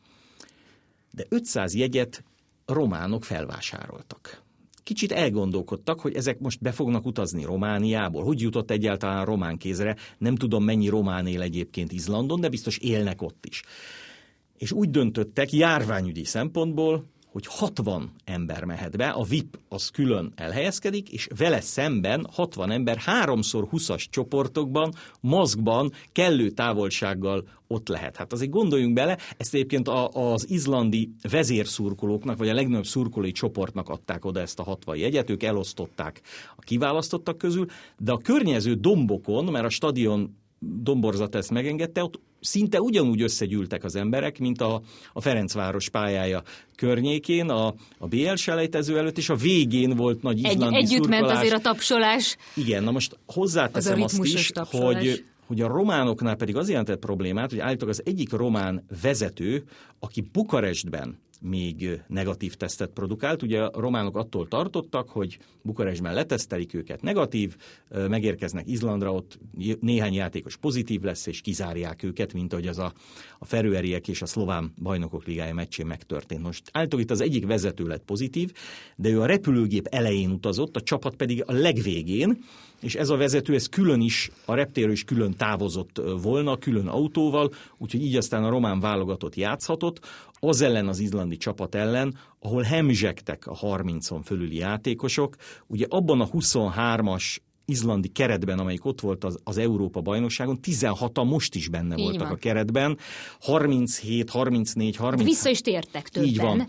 De 1.11 1.27
500 1.29 1.75
jegyet 1.75 2.25
románok 2.67 3.25
felvásároltak. 3.25 4.43
Kicsit 4.83 5.13
elgondolkodtak, 5.13 6.01
hogy 6.01 6.15
ezek 6.15 6.39
most 6.39 6.61
be 6.61 6.73
fognak 6.73 7.07
utazni 7.07 7.45
Romániából. 7.45 8.25
Hogy 8.25 8.41
jutott 8.41 8.71
egyáltalán 8.71 9.25
román 9.25 9.57
kézre? 9.57 9.97
Nem 10.19 10.35
tudom, 10.37 10.65
mennyi 10.65 10.89
román 10.89 11.27
él 11.27 11.43
egyébként 11.43 11.93
Izlandon, 11.93 12.41
de 12.41 12.49
biztos 12.49 12.79
élnek 12.79 13.23
ott 13.23 13.47
is. 13.47 13.63
És 14.59 14.73
úgy 14.73 14.91
döntöttek 14.91 15.53
járványügyi 15.53 16.25
szempontból, 16.25 17.05
hogy 17.33 17.47
60 17.47 18.13
ember 18.25 18.65
mehet 18.65 18.97
be, 18.97 19.09
a 19.09 19.23
VIP 19.23 19.59
az 19.69 19.89
külön 19.89 20.33
elhelyezkedik, 20.37 21.09
és 21.09 21.29
vele 21.37 21.61
szemben 21.61 22.27
60 22.33 22.71
ember 22.71 22.97
háromszor 22.97 23.69
20-as 23.73 24.05
csoportokban, 24.11 24.95
maszkban, 25.21 25.93
kellő 26.13 26.51
távolsággal 26.51 27.49
ott 27.67 27.89
lehet. 27.89 28.17
Hát 28.17 28.33
azért 28.33 28.51
gondoljunk 28.51 28.95
bele, 28.95 29.19
ezt 29.37 29.55
egyébként 29.55 29.89
az 30.13 30.51
izlandi 30.51 31.11
vezérszurkolóknak, 31.31 32.39
vagy 32.39 32.49
a 32.49 32.55
legnagyobb 32.55 32.87
szurkolói 32.87 33.33
csoportnak 33.33 33.89
adták 33.89 34.25
oda 34.25 34.41
ezt 34.41 34.59
a 34.59 34.63
60 34.63 34.97
jegyet, 34.97 35.31
ők 35.31 35.43
elosztották 35.43 36.21
a 36.57 36.61
kiválasztottak 36.61 37.39
közül, 37.39 37.67
de 37.99 38.13
a 38.13 38.19
környező 38.19 38.75
dombokon, 38.75 39.45
mert 39.45 39.65
a 39.65 39.71
stadion 39.71 40.37
domborzat 40.59 41.35
ezt 41.35 41.51
megengedte, 41.51 42.03
ott 42.03 42.21
szinte 42.41 42.81
ugyanúgy 42.81 43.23
összegyűltek 43.23 43.85
az 43.85 43.97
emberek, 43.97 44.39
mint 44.39 44.61
a, 44.61 44.83
a 45.13 45.21
Ferencváros 45.21 45.89
pályája 45.89 46.43
környékén, 46.77 47.49
a, 47.49 47.75
a 47.99 48.07
BL 48.07 48.35
selejtező 48.35 48.99
előtt, 48.99 49.19
és 49.19 49.29
a 49.29 49.35
végén 49.35 49.97
volt 49.97 50.23
nagy 50.23 50.39
izlandi 50.39 50.77
Egy, 50.77 50.83
Együtt 50.83 51.09
ment 51.09 51.31
azért 51.31 51.55
a 51.55 51.59
tapsolás. 51.59 52.37
Igen, 52.55 52.83
na 52.83 52.91
most 52.91 53.19
hozzáteszem 53.27 54.03
az 54.03 54.19
azt 54.19 54.25
is, 54.25 54.49
tapsolás. 54.49 54.97
hogy 54.97 55.25
hogy 55.47 55.61
a 55.61 55.67
románoknál 55.67 56.37
pedig 56.37 56.57
az 56.57 56.69
jelentett 56.69 56.99
problémát, 56.99 57.51
hogy 57.51 57.59
állítólag 57.59 57.95
az 57.95 58.03
egyik 58.05 58.33
román 58.33 58.85
vezető, 59.03 59.65
aki 59.99 60.25
Bukarestben 60.33 61.19
még 61.41 62.03
negatív 62.07 62.55
tesztet 62.55 62.91
produkált. 62.91 63.43
Ugye 63.43 63.63
a 63.63 63.81
románok 63.81 64.17
attól 64.17 64.49
tartottak, 64.49 65.09
hogy 65.09 65.39
Bukarestben 65.63 66.15
letesztelik 66.15 66.75
őket 66.75 67.03
negatív, 67.03 67.57
megérkeznek 68.09 68.69
Izlandra, 68.69 69.13
ott 69.13 69.39
néhány 69.81 70.15
játékos 70.15 70.57
pozitív 70.57 71.01
lesz, 71.01 71.27
és 71.27 71.41
kizárják 71.41 72.03
őket, 72.03 72.33
mint 72.33 72.53
ahogy 72.53 72.67
az 72.67 72.79
a, 72.79 72.93
a 73.39 73.45
Ferőeriek 73.45 74.09
és 74.09 74.23
a 74.23 74.27
Szlován 74.27 74.73
bajnokok 74.83 75.27
ligája 75.27 75.55
meccsén 75.55 75.87
megtörtént. 75.87 76.43
Most 76.43 76.71
állítólag 76.73 77.05
itt 77.05 77.11
az 77.11 77.21
egyik 77.21 77.47
vezető 77.47 77.87
lett 77.87 78.05
pozitív, 78.05 78.53
de 78.97 79.09
ő 79.09 79.21
a 79.21 79.27
repülőgép 79.27 79.87
elején 79.87 80.31
utazott, 80.31 80.77
a 80.77 80.81
csapat 80.81 81.15
pedig 81.15 81.43
a 81.47 81.53
legvégén, 81.53 82.39
és 82.81 82.95
ez 82.95 83.09
a 83.09 83.17
vezető, 83.17 83.55
ez 83.55 83.67
külön 83.67 84.01
is, 84.01 84.31
a 84.45 84.55
reptéről 84.55 84.93
is 84.93 85.05
külön 85.05 85.35
távozott 85.37 86.01
volna, 86.23 86.57
külön 86.57 86.87
autóval, 86.87 87.51
úgyhogy 87.79 88.03
így 88.03 88.17
aztán 88.17 88.45
a 88.45 88.49
román 88.49 88.81
válogatott 88.81 89.35
játszhatott, 89.35 90.01
az 90.41 90.61
ellen 90.61 90.89
az 90.89 90.99
izlandi 90.99 91.37
csapat 91.37 91.75
ellen, 91.75 92.19
ahol 92.39 92.63
hemzsegtek 92.63 93.47
a 93.47 93.57
30-on 93.57 94.21
fölüli 94.25 94.57
játékosok. 94.57 95.37
Ugye 95.67 95.87
abban 95.89 96.21
a 96.21 96.29
23-as 96.29 97.37
izlandi 97.65 98.09
keretben, 98.09 98.59
amelyik 98.59 98.85
ott 98.85 99.01
volt 99.01 99.25
az, 99.25 99.39
az 99.45 99.59
Európa 99.59 100.01
bajnokságon, 100.01 100.59
16-an 100.63 101.29
most 101.29 101.55
is 101.55 101.69
benne 101.69 101.97
így 101.97 102.03
voltak 102.03 102.23
van. 102.23 102.33
a 102.33 102.37
keretben, 102.37 102.99
37, 103.41 104.31
34, 104.31 104.97
30... 104.97 105.25
Vissza 105.25 105.51
is 105.51 105.61
tértek 105.61 106.09
többen. 106.09 106.29
Így 106.29 106.37
van. 106.37 106.69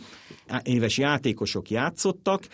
Éves 0.63 0.97
játékosok 0.97 1.69
játszottak, 1.69 2.47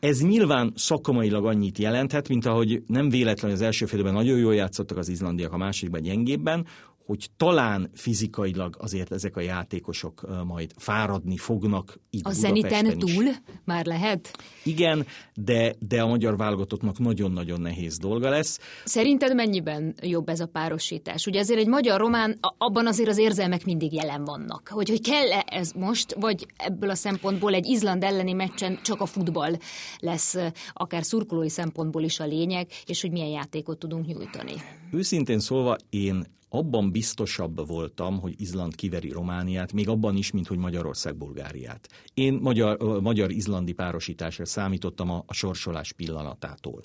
ez 0.00 0.20
nyilván 0.22 0.72
szakmailag 0.76 1.46
annyit 1.46 1.78
jelenthet, 1.78 2.28
mint 2.28 2.46
ahogy 2.46 2.82
nem 2.86 3.08
véletlen 3.08 3.50
az 3.50 3.60
első 3.60 3.86
félben 3.86 4.12
nagyon 4.12 4.38
jól 4.38 4.54
játszottak 4.54 4.96
az 4.96 5.08
izlandiak, 5.08 5.52
a 5.52 5.56
másikban 5.56 6.00
gyengébben, 6.00 6.66
hogy 7.10 7.30
talán 7.36 7.90
fizikailag 7.94 8.76
azért 8.78 9.12
ezek 9.12 9.36
a 9.36 9.40
játékosok 9.40 10.44
majd 10.46 10.72
fáradni 10.76 11.36
fognak 11.36 12.00
itt 12.10 12.26
A 12.26 12.30
Zeniten 12.30 12.98
túl 12.98 13.24
már 13.64 13.86
lehet? 13.86 14.36
Igen, 14.64 15.06
de, 15.34 15.74
de 15.78 16.02
a 16.02 16.06
magyar 16.06 16.36
válogatottnak 16.36 16.98
nagyon-nagyon 16.98 17.60
nehéz 17.60 17.98
dolga 17.98 18.28
lesz. 18.28 18.58
Szerinted 18.84 19.34
mennyiben 19.34 19.94
jobb 20.02 20.28
ez 20.28 20.40
a 20.40 20.46
párosítás? 20.46 21.26
Ugye 21.26 21.40
azért 21.40 21.60
egy 21.60 21.66
magyar-román, 21.66 22.38
abban 22.58 22.86
azért 22.86 23.08
az 23.08 23.18
érzelmek 23.18 23.64
mindig 23.64 23.92
jelen 23.92 24.24
vannak. 24.24 24.68
Hogy, 24.68 24.88
hogy 24.88 25.00
kell-e 25.00 25.44
ez 25.46 25.72
most, 25.72 26.14
vagy 26.20 26.46
ebből 26.56 26.90
a 26.90 26.94
szempontból 26.94 27.54
egy 27.54 27.66
Izland 27.66 28.04
elleni 28.04 28.32
meccsen 28.32 28.78
csak 28.82 29.00
a 29.00 29.06
futball 29.06 29.56
lesz 29.98 30.36
akár 30.72 31.04
szurkolói 31.04 31.50
szempontból 31.50 32.02
is 32.02 32.20
a 32.20 32.24
lényeg, 32.24 32.68
és 32.86 33.00
hogy 33.00 33.10
milyen 33.10 33.28
játékot 33.28 33.78
tudunk 33.78 34.06
nyújtani? 34.06 34.54
Őszintén 34.92 35.38
szólva 35.38 35.76
én 35.88 36.38
abban 36.50 36.90
biztosabb 36.90 37.66
voltam, 37.66 38.20
hogy 38.20 38.34
Izland 38.40 38.74
kiveri 38.74 39.10
Romániát, 39.10 39.72
még 39.72 39.88
abban 39.88 40.16
is, 40.16 40.30
mint 40.30 40.46
hogy 40.46 40.58
Magyarország 40.58 41.16
Bulgáriát. 41.16 41.88
Én 42.14 42.38
magyar, 42.42 43.00
magyar-izlandi 43.00 43.72
párosításra 43.72 44.44
számítottam 44.44 45.10
a, 45.10 45.24
a 45.26 45.32
sorsolás 45.32 45.92
pillanatától. 45.92 46.82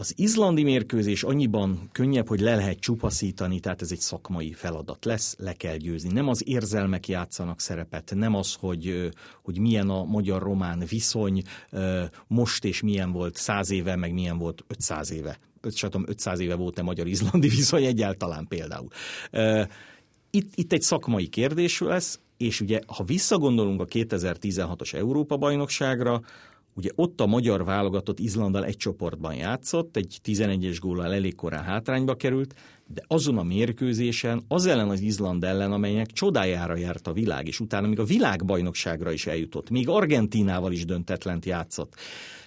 Az 0.00 0.12
izlandi 0.16 0.62
mérkőzés 0.62 1.22
annyiban 1.22 1.88
könnyebb, 1.92 2.28
hogy 2.28 2.40
le 2.40 2.54
lehet 2.54 2.78
csupaszítani, 2.78 3.60
tehát 3.60 3.82
ez 3.82 3.90
egy 3.90 4.00
szakmai 4.00 4.52
feladat 4.52 5.04
lesz, 5.04 5.36
le 5.38 5.52
kell 5.52 5.76
győzni. 5.76 6.12
Nem 6.12 6.28
az 6.28 6.48
érzelmek 6.48 7.08
játszanak 7.08 7.60
szerepet, 7.60 8.12
nem 8.14 8.34
az, 8.34 8.54
hogy, 8.54 9.10
hogy 9.42 9.58
milyen 9.58 9.90
a 9.90 10.04
magyar-román 10.04 10.82
viszony 10.88 11.42
most 12.26 12.64
és 12.64 12.82
milyen 12.82 13.12
volt 13.12 13.36
száz 13.36 13.70
éve, 13.70 13.96
meg 13.96 14.12
milyen 14.12 14.38
volt 14.38 14.64
500 14.66 15.10
éve. 15.10 15.38
Tudom, 15.60 16.04
500 16.06 16.40
éve 16.40 16.54
volt-e 16.54 16.82
magyar-izlandi 16.82 17.48
viszony 17.58 17.84
egyáltalán 17.84 18.46
például. 18.48 18.88
Itt, 20.30 20.52
itt 20.54 20.72
egy 20.72 20.82
szakmai 20.82 21.26
kérdés 21.26 21.80
lesz, 21.80 22.20
és 22.36 22.60
ugye, 22.60 22.80
ha 22.86 23.04
visszagondolunk 23.04 23.80
a 23.80 23.86
2016-os 23.86 24.94
Európa-bajnokságra, 24.94 26.22
Ugye 26.78 26.90
ott 26.94 27.20
a 27.20 27.26
magyar 27.26 27.64
válogatott 27.64 28.18
Izlandal 28.18 28.64
egy 28.64 28.76
csoportban 28.76 29.34
játszott, 29.34 29.96
egy 29.96 30.18
11-es 30.24 30.76
góllal 30.80 31.14
elég 31.14 31.34
korán 31.34 31.62
hátrányba 31.62 32.14
került, 32.14 32.54
de 32.86 33.02
azon 33.06 33.38
a 33.38 33.42
mérkőzésen 33.42 34.44
az 34.48 34.66
ellen 34.66 34.88
az 34.88 35.00
Izland 35.00 35.44
ellen, 35.44 35.72
amelynek 35.72 36.10
csodájára 36.10 36.76
járt 36.76 37.06
a 37.06 37.12
világ, 37.12 37.46
és 37.46 37.60
utána 37.60 37.86
még 37.86 37.98
a 37.98 38.04
világbajnokságra 38.04 39.12
is 39.12 39.26
eljutott, 39.26 39.70
még 39.70 39.88
Argentinával 39.88 40.72
is 40.72 40.84
döntetlent 40.84 41.44
játszott. 41.44 41.94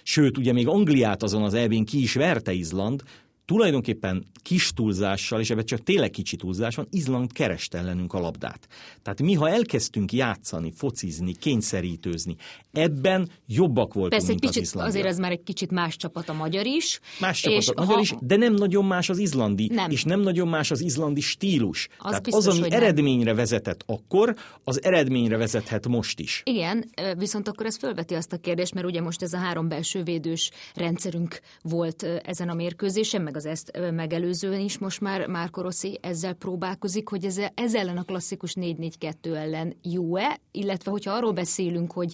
Sőt, 0.02 0.38
ugye 0.38 0.52
még 0.52 0.68
Angliát 0.68 1.22
azon 1.22 1.42
az 1.42 1.54
elvén 1.54 1.84
ki 1.84 2.02
is 2.02 2.14
verte 2.14 2.52
Izland, 2.52 3.02
tulajdonképpen 3.44 4.26
kis 4.42 4.72
túlzással, 4.72 5.40
és 5.40 5.50
ebben 5.50 5.64
csak 5.64 5.82
tényleg 5.82 6.10
kicsi 6.10 6.36
túlzás 6.36 6.74
van, 6.74 6.86
Izland 6.90 7.32
kereste 7.32 7.78
ellenünk 7.78 8.12
a 8.12 8.20
labdát. 8.20 8.68
Tehát 9.02 9.22
mi, 9.22 9.34
ha 9.34 9.48
elkezdtünk 9.48 10.12
játszani, 10.12 10.72
focizni, 10.76 11.34
kényszerítőzni, 11.34 12.36
ebben 12.72 13.30
jobbak 13.46 13.94
voltunk, 13.94 14.10
Persze, 14.10 14.26
mint 14.26 14.44
egy 14.44 14.48
kicsit, 14.48 14.62
az 14.62 14.68
izlandiak. 14.68 14.94
azért 14.94 15.12
ez 15.12 15.18
már 15.18 15.30
egy 15.30 15.42
kicsit 15.42 15.70
más 15.70 15.96
csapat 15.96 16.28
a 16.28 16.32
magyar 16.32 16.66
is. 16.66 17.00
Más 17.20 17.40
csapat 17.40 17.68
a 17.68 17.80
magyar 17.80 17.94
ha... 17.94 18.00
is, 18.00 18.14
de 18.20 18.36
nem 18.36 18.54
nagyon 18.54 18.84
más 18.84 19.08
az 19.08 19.18
izlandi, 19.18 19.68
nem. 19.72 19.90
és 19.90 20.04
nem 20.04 20.20
nagyon 20.20 20.48
más 20.48 20.70
az 20.70 20.80
izlandi 20.80 21.20
stílus. 21.20 21.88
Az 21.98 22.08
Tehát 22.08 22.22
biztos, 22.22 22.46
az, 22.46 22.58
ami 22.58 22.72
eredményre 22.72 23.24
nem. 23.24 23.36
vezetett 23.36 23.84
akkor, 23.86 24.36
az 24.64 24.82
eredményre 24.82 25.36
vezethet 25.36 25.88
most 25.88 26.20
is. 26.20 26.42
Igen, 26.44 26.90
viszont 27.16 27.48
akkor 27.48 27.66
ez 27.66 27.76
fölveti 27.76 28.14
azt 28.14 28.32
a 28.32 28.36
kérdést, 28.36 28.74
mert 28.74 28.86
ugye 28.86 29.00
most 29.00 29.22
ez 29.22 29.32
a 29.32 29.38
három 29.38 29.68
belső 29.68 30.02
védős 30.02 30.50
rendszerünk 30.74 31.40
volt 31.62 32.02
ezen 32.02 32.48
a 32.48 32.54
mérkőzésen, 32.54 33.22
meg 33.32 33.40
az 33.40 33.46
ezt 33.46 33.92
megelőzően 33.92 34.60
is 34.60 34.78
most 34.78 35.00
már 35.00 35.26
Márko 35.26 35.60
Rossi 35.60 35.98
ezzel 36.02 36.32
próbálkozik, 36.32 37.08
hogy 37.08 37.24
ez, 37.24 37.40
ez 37.54 37.74
ellen 37.74 37.96
a 37.96 38.02
klasszikus 38.02 38.54
4-4-2 38.60 39.34
ellen 39.34 39.76
jó-e, 39.82 40.40
illetve 40.50 40.90
hogyha 40.90 41.12
arról 41.12 41.32
beszélünk, 41.32 41.92
hogy 41.92 42.12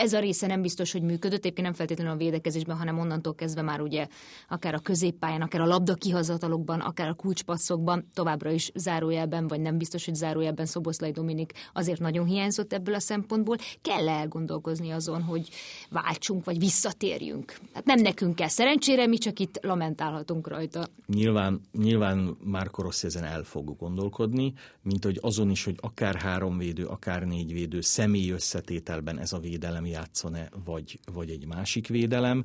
ez 0.00 0.12
a 0.12 0.20
része 0.20 0.46
nem 0.46 0.62
biztos, 0.62 0.92
hogy 0.92 1.02
működött, 1.02 1.38
egyébként 1.38 1.66
nem 1.66 1.76
feltétlenül 1.76 2.12
a 2.12 2.16
védekezésben, 2.16 2.76
hanem 2.76 2.98
onnantól 2.98 3.34
kezdve 3.34 3.62
már 3.62 3.80
ugye 3.80 4.06
akár 4.48 4.74
a 4.74 4.78
középpályán, 4.78 5.42
akár 5.42 5.60
a 5.60 5.66
labda 5.66 5.94
kihazatalokban, 5.94 6.80
akár 6.80 7.08
a 7.08 7.14
kulcspasszokban, 7.14 8.06
továbbra 8.14 8.50
is 8.50 8.70
zárójelben, 8.74 9.46
vagy 9.46 9.60
nem 9.60 9.78
biztos, 9.78 10.04
hogy 10.04 10.14
zárójelben 10.14 10.66
Szoboszlai 10.66 11.10
Dominik 11.10 11.52
azért 11.72 12.00
nagyon 12.00 12.26
hiányzott 12.26 12.72
ebből 12.72 12.94
a 12.94 13.00
szempontból. 13.00 13.56
Kell 13.82 14.08
-e 14.08 14.12
elgondolkozni 14.12 14.90
azon, 14.90 15.22
hogy 15.22 15.48
váltsunk, 15.90 16.44
vagy 16.44 16.58
visszatérjünk? 16.58 17.58
Hát 17.74 17.84
nem 17.84 18.00
nekünk 18.00 18.34
kell. 18.34 18.48
Szerencsére 18.48 19.06
mi 19.06 19.18
csak 19.18 19.38
itt 19.38 19.58
lamentálhatunk 19.62 20.48
rajta. 20.48 20.86
Nyilván, 21.06 21.60
nyilván 21.72 22.36
már 22.44 22.70
Rossi 22.76 23.06
ezen 23.06 23.24
el 23.24 23.42
fog 23.42 23.76
gondolkodni, 23.78 24.52
mint 24.82 25.04
hogy 25.04 25.18
azon 25.20 25.50
is, 25.50 25.64
hogy 25.64 25.76
akár 25.80 26.14
három 26.14 26.58
védő, 26.58 26.84
akár 26.84 27.26
négy 27.26 27.52
védő 27.52 27.80
személy 27.80 28.30
összetételben 28.30 29.18
ez 29.18 29.32
a 29.32 29.38
védelem 29.38 29.84
játszon-e, 29.90 30.48
vagy, 30.64 30.98
vagy 31.12 31.30
egy 31.30 31.46
másik 31.46 31.88
védelem. 31.88 32.44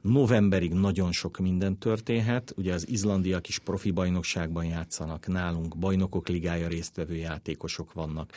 Novemberig 0.00 0.72
nagyon 0.72 1.12
sok 1.12 1.38
minden 1.38 1.78
történhet. 1.78 2.52
Ugye 2.56 2.74
az 2.74 2.88
izlandiak 2.88 3.48
is 3.48 3.58
profi 3.58 3.90
bajnokságban 3.90 4.64
játszanak, 4.64 5.26
nálunk 5.26 5.78
bajnokok 5.78 6.28
ligája 6.28 6.68
résztvevő 6.68 7.14
játékosok 7.14 7.92
vannak 7.92 8.32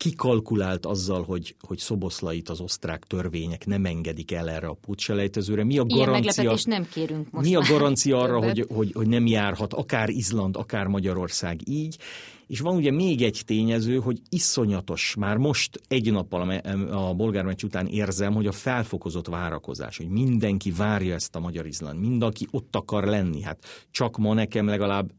kikalkulált 0.00 0.86
azzal, 0.86 1.22
hogy, 1.22 1.54
hogy 1.60 1.78
Szoboszlait 1.78 2.48
az 2.48 2.60
osztrák 2.60 3.04
törvények 3.04 3.66
nem 3.66 3.84
engedik 3.84 4.32
el 4.32 4.50
erre 4.50 4.66
a 4.66 4.76
pucselejtezőre. 4.86 5.64
Mi 5.64 5.78
a 5.78 5.84
garancia, 5.84 6.42
Ilyen 6.42 6.58
nem 6.64 6.88
kérünk 6.92 7.30
most 7.30 7.48
Mi 7.48 7.54
a 7.54 7.62
garancia 7.68 8.18
arra, 8.18 8.42
hogy, 8.42 8.66
hogy, 8.74 8.92
hogy 8.92 9.08
nem 9.08 9.26
járhat 9.26 9.72
akár 9.72 10.08
Izland, 10.08 10.56
akár 10.56 10.86
Magyarország 10.86 11.60
így? 11.68 11.98
És 12.46 12.60
van 12.60 12.76
ugye 12.76 12.90
még 12.90 13.22
egy 13.22 13.42
tényező, 13.46 13.98
hogy 13.98 14.20
iszonyatos, 14.28 15.14
már 15.18 15.36
most 15.36 15.80
egy 15.88 16.12
nappal 16.12 16.50
a, 16.50 17.08
a 17.08 17.14
bolgár 17.14 17.44
meccs 17.44 17.62
után 17.62 17.86
érzem, 17.86 18.34
hogy 18.34 18.46
a 18.46 18.52
felfokozott 18.52 19.26
várakozás, 19.26 19.96
hogy 19.96 20.08
mindenki 20.08 20.70
várja 20.70 21.14
ezt 21.14 21.36
a 21.36 21.40
Magyar 21.40 21.66
Izland, 21.66 22.00
mindenki 22.00 22.48
ott 22.50 22.76
akar 22.76 23.04
lenni. 23.04 23.42
Hát 23.42 23.86
csak 23.90 24.16
ma 24.16 24.34
nekem 24.34 24.66
legalább 24.66 25.10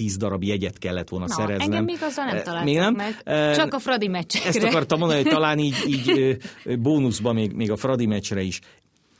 tíz 0.00 0.16
darab 0.16 0.44
jegyet 0.44 0.78
kellett 0.78 1.08
volna 1.08 1.26
Na, 1.26 1.34
szereznem. 1.34 1.66
Engem 1.66 1.84
még 1.84 1.98
azzal 2.00 2.24
nem 2.24 2.42
találtak 2.42 2.64
még 2.64 2.76
nem? 2.76 2.94
meg. 2.94 3.22
Csak 3.54 3.74
a 3.74 3.78
Fradi 3.78 4.08
meccsekre. 4.08 4.48
Ezt 4.48 4.62
akartam 4.62 4.98
mondani, 4.98 5.22
hogy 5.22 5.30
talán 5.30 5.58
így, 5.58 5.74
így 5.86 6.36
bónuszban 6.78 7.34
még, 7.34 7.52
még 7.52 7.70
a 7.70 7.76
Fradi 7.76 8.06
meccsre 8.06 8.42
is 8.42 8.60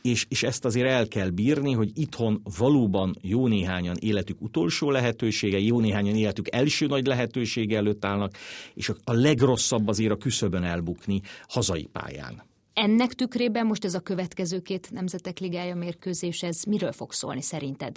és, 0.02 0.26
és 0.28 0.42
ezt 0.42 0.64
azért 0.64 0.88
el 0.88 1.08
kell 1.08 1.28
bírni, 1.28 1.72
hogy 1.72 1.90
itthon 1.94 2.42
valóban 2.58 3.14
jó 3.22 3.46
néhányan 3.46 3.96
életük 3.98 4.40
utolsó 4.40 4.90
lehetősége, 4.90 5.58
jó 5.58 5.80
néhányan 5.80 6.16
életük 6.16 6.54
első 6.54 6.86
nagy 6.86 7.06
lehetősége 7.06 7.76
előtt 7.76 8.04
állnak, 8.04 8.32
és 8.74 8.88
a, 8.88 8.94
a 9.04 9.12
legrosszabb 9.12 9.88
azért 9.88 10.12
a 10.12 10.16
küszöbön 10.16 10.62
elbukni 10.62 11.20
hazai 11.48 11.88
pályán. 11.92 12.42
Ennek 12.74 13.12
tükrében 13.12 13.66
most 13.66 13.84
ez 13.84 13.94
a 13.94 14.00
következő 14.00 14.60
két 14.60 14.90
nemzetek 14.90 15.38
ligája 15.38 15.74
mérkőzés, 15.74 16.42
ez 16.42 16.62
miről 16.62 16.92
fog 16.92 17.12
szólni 17.12 17.42
szerinted? 17.42 17.96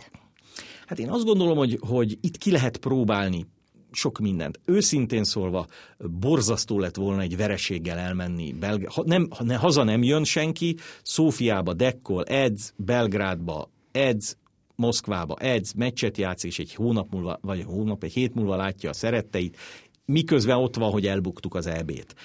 Hát 0.86 1.00
én 1.00 1.10
azt 1.10 1.26
gondolom, 1.26 1.58
hogy, 1.58 1.80
hogy 1.88 2.18
itt 2.22 2.38
ki 2.38 2.52
lehet 2.52 2.78
próbálni 2.78 3.46
sok 3.92 4.20
mindent. 4.20 4.60
Őszintén 4.66 5.24
szólva, 5.24 5.68
borzasztó 5.98 6.80
lett 6.80 6.96
volna 6.96 7.22
egy 7.22 7.38
vereséggel 7.38 7.98
elmenni. 7.98 8.54
Belg- 8.54 8.92
ha, 8.92 9.04
nem, 9.06 9.28
ha 9.38 9.44
ne, 9.44 9.56
haza 9.56 9.84
nem 9.84 10.04
jön 10.04 10.24
senki, 10.24 10.76
Szófiába 11.04 11.74
dekkol, 11.74 12.24
edz, 12.24 12.74
Belgrádba 12.76 13.70
edz, 13.92 14.38
Moszkvába 14.76 15.36
edz, 15.36 15.74
meccset 15.74 16.18
játsz, 16.18 16.44
és 16.44 16.60
egy 16.60 16.74
hónap 16.74 17.12
múlva, 17.12 17.40
vagy 17.42 17.64
hónap, 17.64 18.04
egy 18.04 18.14
hét 18.14 18.34
múlva 18.34 18.56
látja 18.56 18.90
a 18.90 18.94
szeretteit, 18.94 19.58
miközben 20.06 20.58
ott 20.58 20.76
van, 20.76 20.92
hogy 20.92 21.08
elbuktuk 21.08 21.56
az 21.56 21.68
EB-t. 21.68 22.16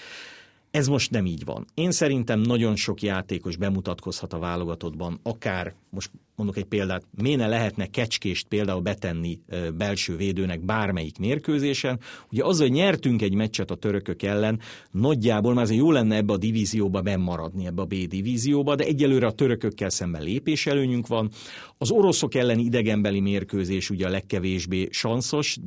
Ez 0.70 0.86
most 0.86 1.10
nem 1.10 1.26
így 1.26 1.44
van. 1.44 1.66
Én 1.74 1.90
szerintem 1.90 2.40
nagyon 2.40 2.76
sok 2.76 3.02
játékos 3.02 3.56
bemutatkozhat 3.56 4.32
a 4.32 4.38
válogatottban, 4.38 5.20
akár, 5.22 5.74
most 5.90 6.10
mondok 6.36 6.56
egy 6.56 6.64
példát, 6.64 7.04
miért 7.22 7.38
ne 7.38 7.46
lehetne 7.46 7.86
kecskést 7.86 8.46
például 8.48 8.80
betenni 8.80 9.38
belső 9.76 10.16
védőnek 10.16 10.60
bármelyik 10.60 11.18
mérkőzésen. 11.18 12.00
Ugye 12.30 12.44
az, 12.44 12.60
hogy 12.60 12.70
nyertünk 12.70 13.22
egy 13.22 13.34
meccset 13.34 13.70
a 13.70 13.74
törökök 13.74 14.22
ellen, 14.22 14.60
nagyjából 14.90 15.54
már 15.54 15.62
azért 15.62 15.80
jó 15.80 15.90
lenne 15.90 16.16
ebbe 16.16 16.32
a 16.32 16.36
divízióba 16.36 17.00
bemaradni, 17.00 17.66
ebbe 17.66 17.82
a 17.82 17.84
B 17.84 17.94
divízióba, 17.94 18.74
de 18.74 18.84
egyelőre 18.84 19.26
a 19.26 19.32
törökökkel 19.32 19.90
szemben 19.90 20.22
lépéselőnyünk 20.22 21.06
van. 21.06 21.30
Az 21.78 21.90
oroszok 21.90 22.34
elleni 22.34 22.62
idegenbeli 22.62 23.20
mérkőzés 23.20 23.90
ugye 23.90 24.06
a 24.06 24.10
legkevésbé 24.10 24.88
sanszos, 24.90 25.58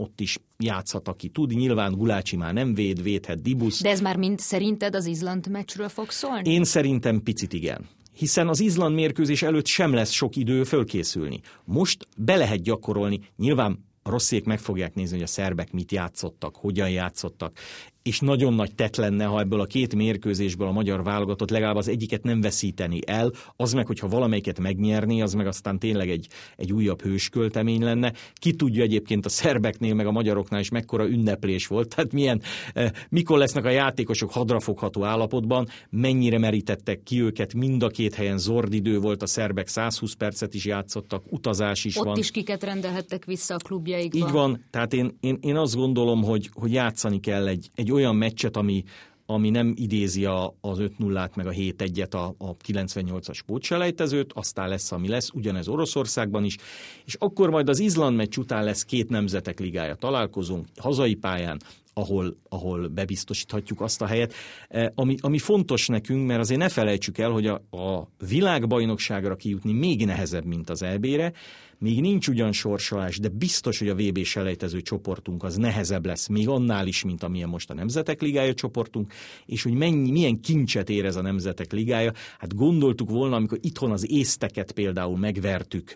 ott 0.00 0.20
is 0.20 0.38
játszhat, 0.58 1.08
aki 1.08 1.28
tud. 1.28 1.50
Nyilván 1.50 1.92
Gulácsi 1.92 2.36
már 2.36 2.52
nem 2.52 2.74
véd, 2.74 3.02
védhet 3.02 3.42
Dibusz. 3.42 3.82
De 3.82 3.90
ez 3.90 4.00
már 4.00 4.16
mind 4.16 4.38
szerinted 4.38 4.94
az 4.94 5.06
Izland 5.06 5.48
meccsről 5.48 5.88
fog 5.88 6.10
szólni? 6.10 6.50
Én 6.50 6.64
szerintem 6.64 7.22
picit 7.22 7.52
igen 7.52 7.88
hiszen 8.12 8.48
az 8.48 8.60
Izland 8.60 8.94
mérkőzés 8.94 9.42
előtt 9.42 9.66
sem 9.66 9.94
lesz 9.94 10.10
sok 10.10 10.36
idő 10.36 10.64
fölkészülni. 10.64 11.40
Most 11.64 12.08
be 12.16 12.36
lehet 12.36 12.62
gyakorolni, 12.62 13.20
nyilván 13.36 13.84
a 14.02 14.10
rosszék 14.10 14.44
meg 14.44 14.58
fogják 14.58 14.94
nézni, 14.94 15.14
hogy 15.14 15.24
a 15.24 15.26
szerbek 15.26 15.72
mit 15.72 15.92
játszottak, 15.92 16.56
hogyan 16.56 16.90
játszottak, 16.90 17.58
és 18.02 18.20
nagyon 18.20 18.54
nagy 18.54 18.74
tett 18.74 18.96
lenne, 18.96 19.24
ha 19.24 19.40
ebből 19.40 19.60
a 19.60 19.64
két 19.64 19.94
mérkőzésből 19.94 20.66
a 20.68 20.72
magyar 20.72 21.02
válogatott 21.02 21.50
legalább 21.50 21.76
az 21.76 21.88
egyiket 21.88 22.22
nem 22.22 22.40
veszíteni 22.40 23.00
el, 23.06 23.32
az 23.56 23.72
meg, 23.72 23.86
hogyha 23.86 24.08
valamelyiket 24.08 24.58
megnyerni, 24.58 25.22
az 25.22 25.32
meg 25.32 25.46
aztán 25.46 25.78
tényleg 25.78 26.10
egy, 26.10 26.26
egy 26.56 26.72
újabb 26.72 27.02
hősköltemény 27.02 27.82
lenne. 27.82 28.12
Ki 28.34 28.52
tudja 28.52 28.82
egyébként 28.82 29.26
a 29.26 29.28
szerbeknél, 29.28 29.94
meg 29.94 30.06
a 30.06 30.10
magyaroknál 30.10 30.60
is 30.60 30.68
mekkora 30.68 31.08
ünneplés 31.08 31.66
volt, 31.66 31.88
tehát 31.94 32.12
milyen, 32.12 32.42
eh, 32.74 32.90
mikor 33.08 33.38
lesznek 33.38 33.64
a 33.64 33.70
játékosok 33.70 34.32
hadrafogható 34.32 35.04
állapotban, 35.04 35.68
mennyire 35.90 36.38
merítettek 36.38 37.02
ki 37.02 37.22
őket, 37.22 37.54
mind 37.54 37.82
a 37.82 37.88
két 37.88 38.14
helyen 38.14 38.38
zordidő 38.38 38.98
volt, 38.98 39.22
a 39.22 39.26
szerbek 39.26 39.68
120 39.68 40.12
percet 40.12 40.54
is 40.54 40.64
játszottak, 40.64 41.22
utazás 41.28 41.84
is 41.84 41.96
Ott 41.96 42.04
van. 42.04 42.18
is 42.18 42.30
kiket 42.30 42.62
rendelhettek 42.62 43.24
vissza 43.24 43.54
a 43.54 43.56
klubjaikba. 43.56 44.18
Így 44.18 44.32
van, 44.32 44.64
tehát 44.70 44.92
én, 44.92 45.16
én, 45.20 45.38
én 45.40 45.56
azt 45.56 45.74
gondolom, 45.74 46.22
hogy, 46.22 46.50
hogy 46.52 46.72
játszani 46.72 47.20
kell 47.20 47.46
egy, 47.46 47.70
egy 47.74 47.89
olyan 47.90 48.16
meccset, 48.16 48.56
ami, 48.56 48.84
ami 49.26 49.50
nem 49.50 49.74
idézi 49.76 50.24
a, 50.24 50.54
az 50.60 50.78
5-0-át 50.80 51.36
meg 51.36 51.46
a 51.46 51.50
7-1-et, 51.50 52.10
a, 52.10 52.44
a 52.44 52.56
98-as 52.56 53.38
pótselejtezőt, 53.46 54.32
aztán 54.32 54.68
lesz, 54.68 54.92
ami 54.92 55.08
lesz, 55.08 55.30
ugyanez 55.30 55.68
Oroszországban 55.68 56.44
is, 56.44 56.56
és 57.04 57.14
akkor 57.14 57.50
majd 57.50 57.68
az 57.68 57.78
Izland 57.78 58.16
meccs 58.16 58.36
után 58.36 58.64
lesz 58.64 58.84
két 58.84 59.08
nemzetek 59.08 59.60
ligája 59.60 59.94
találkozunk, 59.94 60.66
hazai 60.76 61.14
pályán, 61.14 61.60
ahol, 61.94 62.36
ahol 62.48 62.88
bebiztosíthatjuk 62.88 63.80
azt 63.80 64.02
a 64.02 64.06
helyet, 64.06 64.34
eh, 64.68 64.86
ami, 64.94 65.16
ami 65.20 65.38
fontos 65.38 65.86
nekünk, 65.86 66.26
mert 66.26 66.40
azért 66.40 66.60
ne 66.60 66.68
felejtsük 66.68 67.18
el, 67.18 67.30
hogy 67.30 67.46
a, 67.46 67.54
a 67.70 68.08
világbajnokságra 68.28 69.36
kijutni 69.36 69.72
még 69.72 70.04
nehezebb, 70.04 70.44
mint 70.44 70.70
az 70.70 70.82
EB-re, 70.82 71.32
még 71.80 72.00
nincs 72.00 72.28
ugyan 72.28 72.52
sorsolás, 72.52 73.18
de 73.18 73.28
biztos, 73.28 73.78
hogy 73.78 73.88
a 73.88 73.94
VB 73.94 74.22
selejtező 74.24 74.80
csoportunk 74.80 75.42
az 75.42 75.56
nehezebb 75.56 76.06
lesz, 76.06 76.26
még 76.26 76.48
annál 76.48 76.86
is, 76.86 77.04
mint 77.04 77.22
amilyen 77.22 77.48
most 77.48 77.70
a 77.70 77.74
Nemzetek 77.74 78.20
Ligája 78.20 78.54
csoportunk, 78.54 79.12
és 79.46 79.62
hogy 79.62 79.72
mennyi, 79.72 80.10
milyen 80.10 80.40
kincset 80.40 80.90
érez 80.90 81.16
a 81.16 81.22
Nemzetek 81.22 81.72
Ligája. 81.72 82.12
Hát 82.38 82.54
gondoltuk 82.54 83.10
volna, 83.10 83.36
amikor 83.36 83.58
itthon 83.60 83.90
az 83.90 84.10
észteket 84.10 84.72
például 84.72 85.18
megvertük 85.18 85.94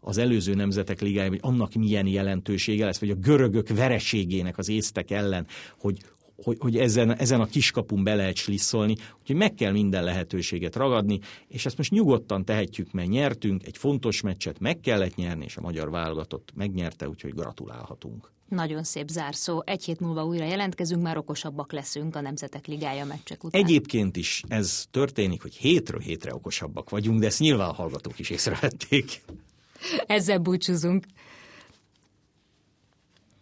az 0.00 0.18
előző 0.18 0.54
Nemzetek 0.54 1.00
Ligája, 1.00 1.28
hogy 1.28 1.40
annak 1.42 1.74
milyen 1.74 2.06
jelentősége 2.06 2.84
lesz, 2.84 2.98
vagy 2.98 3.10
a 3.10 3.14
görögök 3.14 3.68
vereségének 3.68 4.58
az 4.58 4.68
észtek 4.68 5.10
ellen, 5.10 5.46
hogy, 5.78 5.98
hogy, 6.36 6.56
hogy 6.60 6.76
ezen, 6.76 7.18
ezen 7.18 7.40
a 7.40 7.46
kiskapun 7.46 8.04
be 8.04 8.14
lehet 8.14 8.36
slisszolni, 8.36 8.96
úgyhogy 9.20 9.36
meg 9.36 9.54
kell 9.54 9.72
minden 9.72 10.04
lehetőséget 10.04 10.76
ragadni, 10.76 11.20
és 11.48 11.66
ezt 11.66 11.76
most 11.76 11.90
nyugodtan 11.90 12.44
tehetjük, 12.44 12.92
mert 12.92 13.08
nyertünk, 13.08 13.66
egy 13.66 13.76
fontos 13.76 14.20
meccset 14.20 14.58
meg 14.58 14.80
kellett 14.80 15.14
nyerni, 15.14 15.44
és 15.44 15.56
a 15.56 15.60
magyar 15.60 15.90
válogatott 15.90 16.48
megnyerte, 16.54 17.08
úgyhogy 17.08 17.34
gratulálhatunk. 17.34 18.32
Nagyon 18.48 18.82
szép 18.82 19.08
zárszó. 19.08 19.62
Egy 19.64 19.84
hét 19.84 20.00
múlva 20.00 20.24
újra 20.24 20.44
jelentkezünk, 20.44 21.02
már 21.02 21.16
okosabbak 21.16 21.72
leszünk 21.72 22.16
a 22.16 22.20
Nemzetek 22.20 22.66
Ligája 22.66 23.04
meccsek 23.04 23.44
után. 23.44 23.62
Egyébként 23.62 24.16
is 24.16 24.42
ez 24.48 24.84
történik, 24.90 25.42
hogy 25.42 25.54
hétről 25.54 26.00
hétre 26.00 26.34
okosabbak 26.34 26.90
vagyunk, 26.90 27.20
de 27.20 27.26
ezt 27.26 27.38
nyilván 27.38 27.68
a 27.68 27.72
hallgatók 27.72 28.18
is 28.18 28.30
észrevették. 28.30 29.22
Ezzel 30.06 30.38
búcsúzunk. 30.38 31.04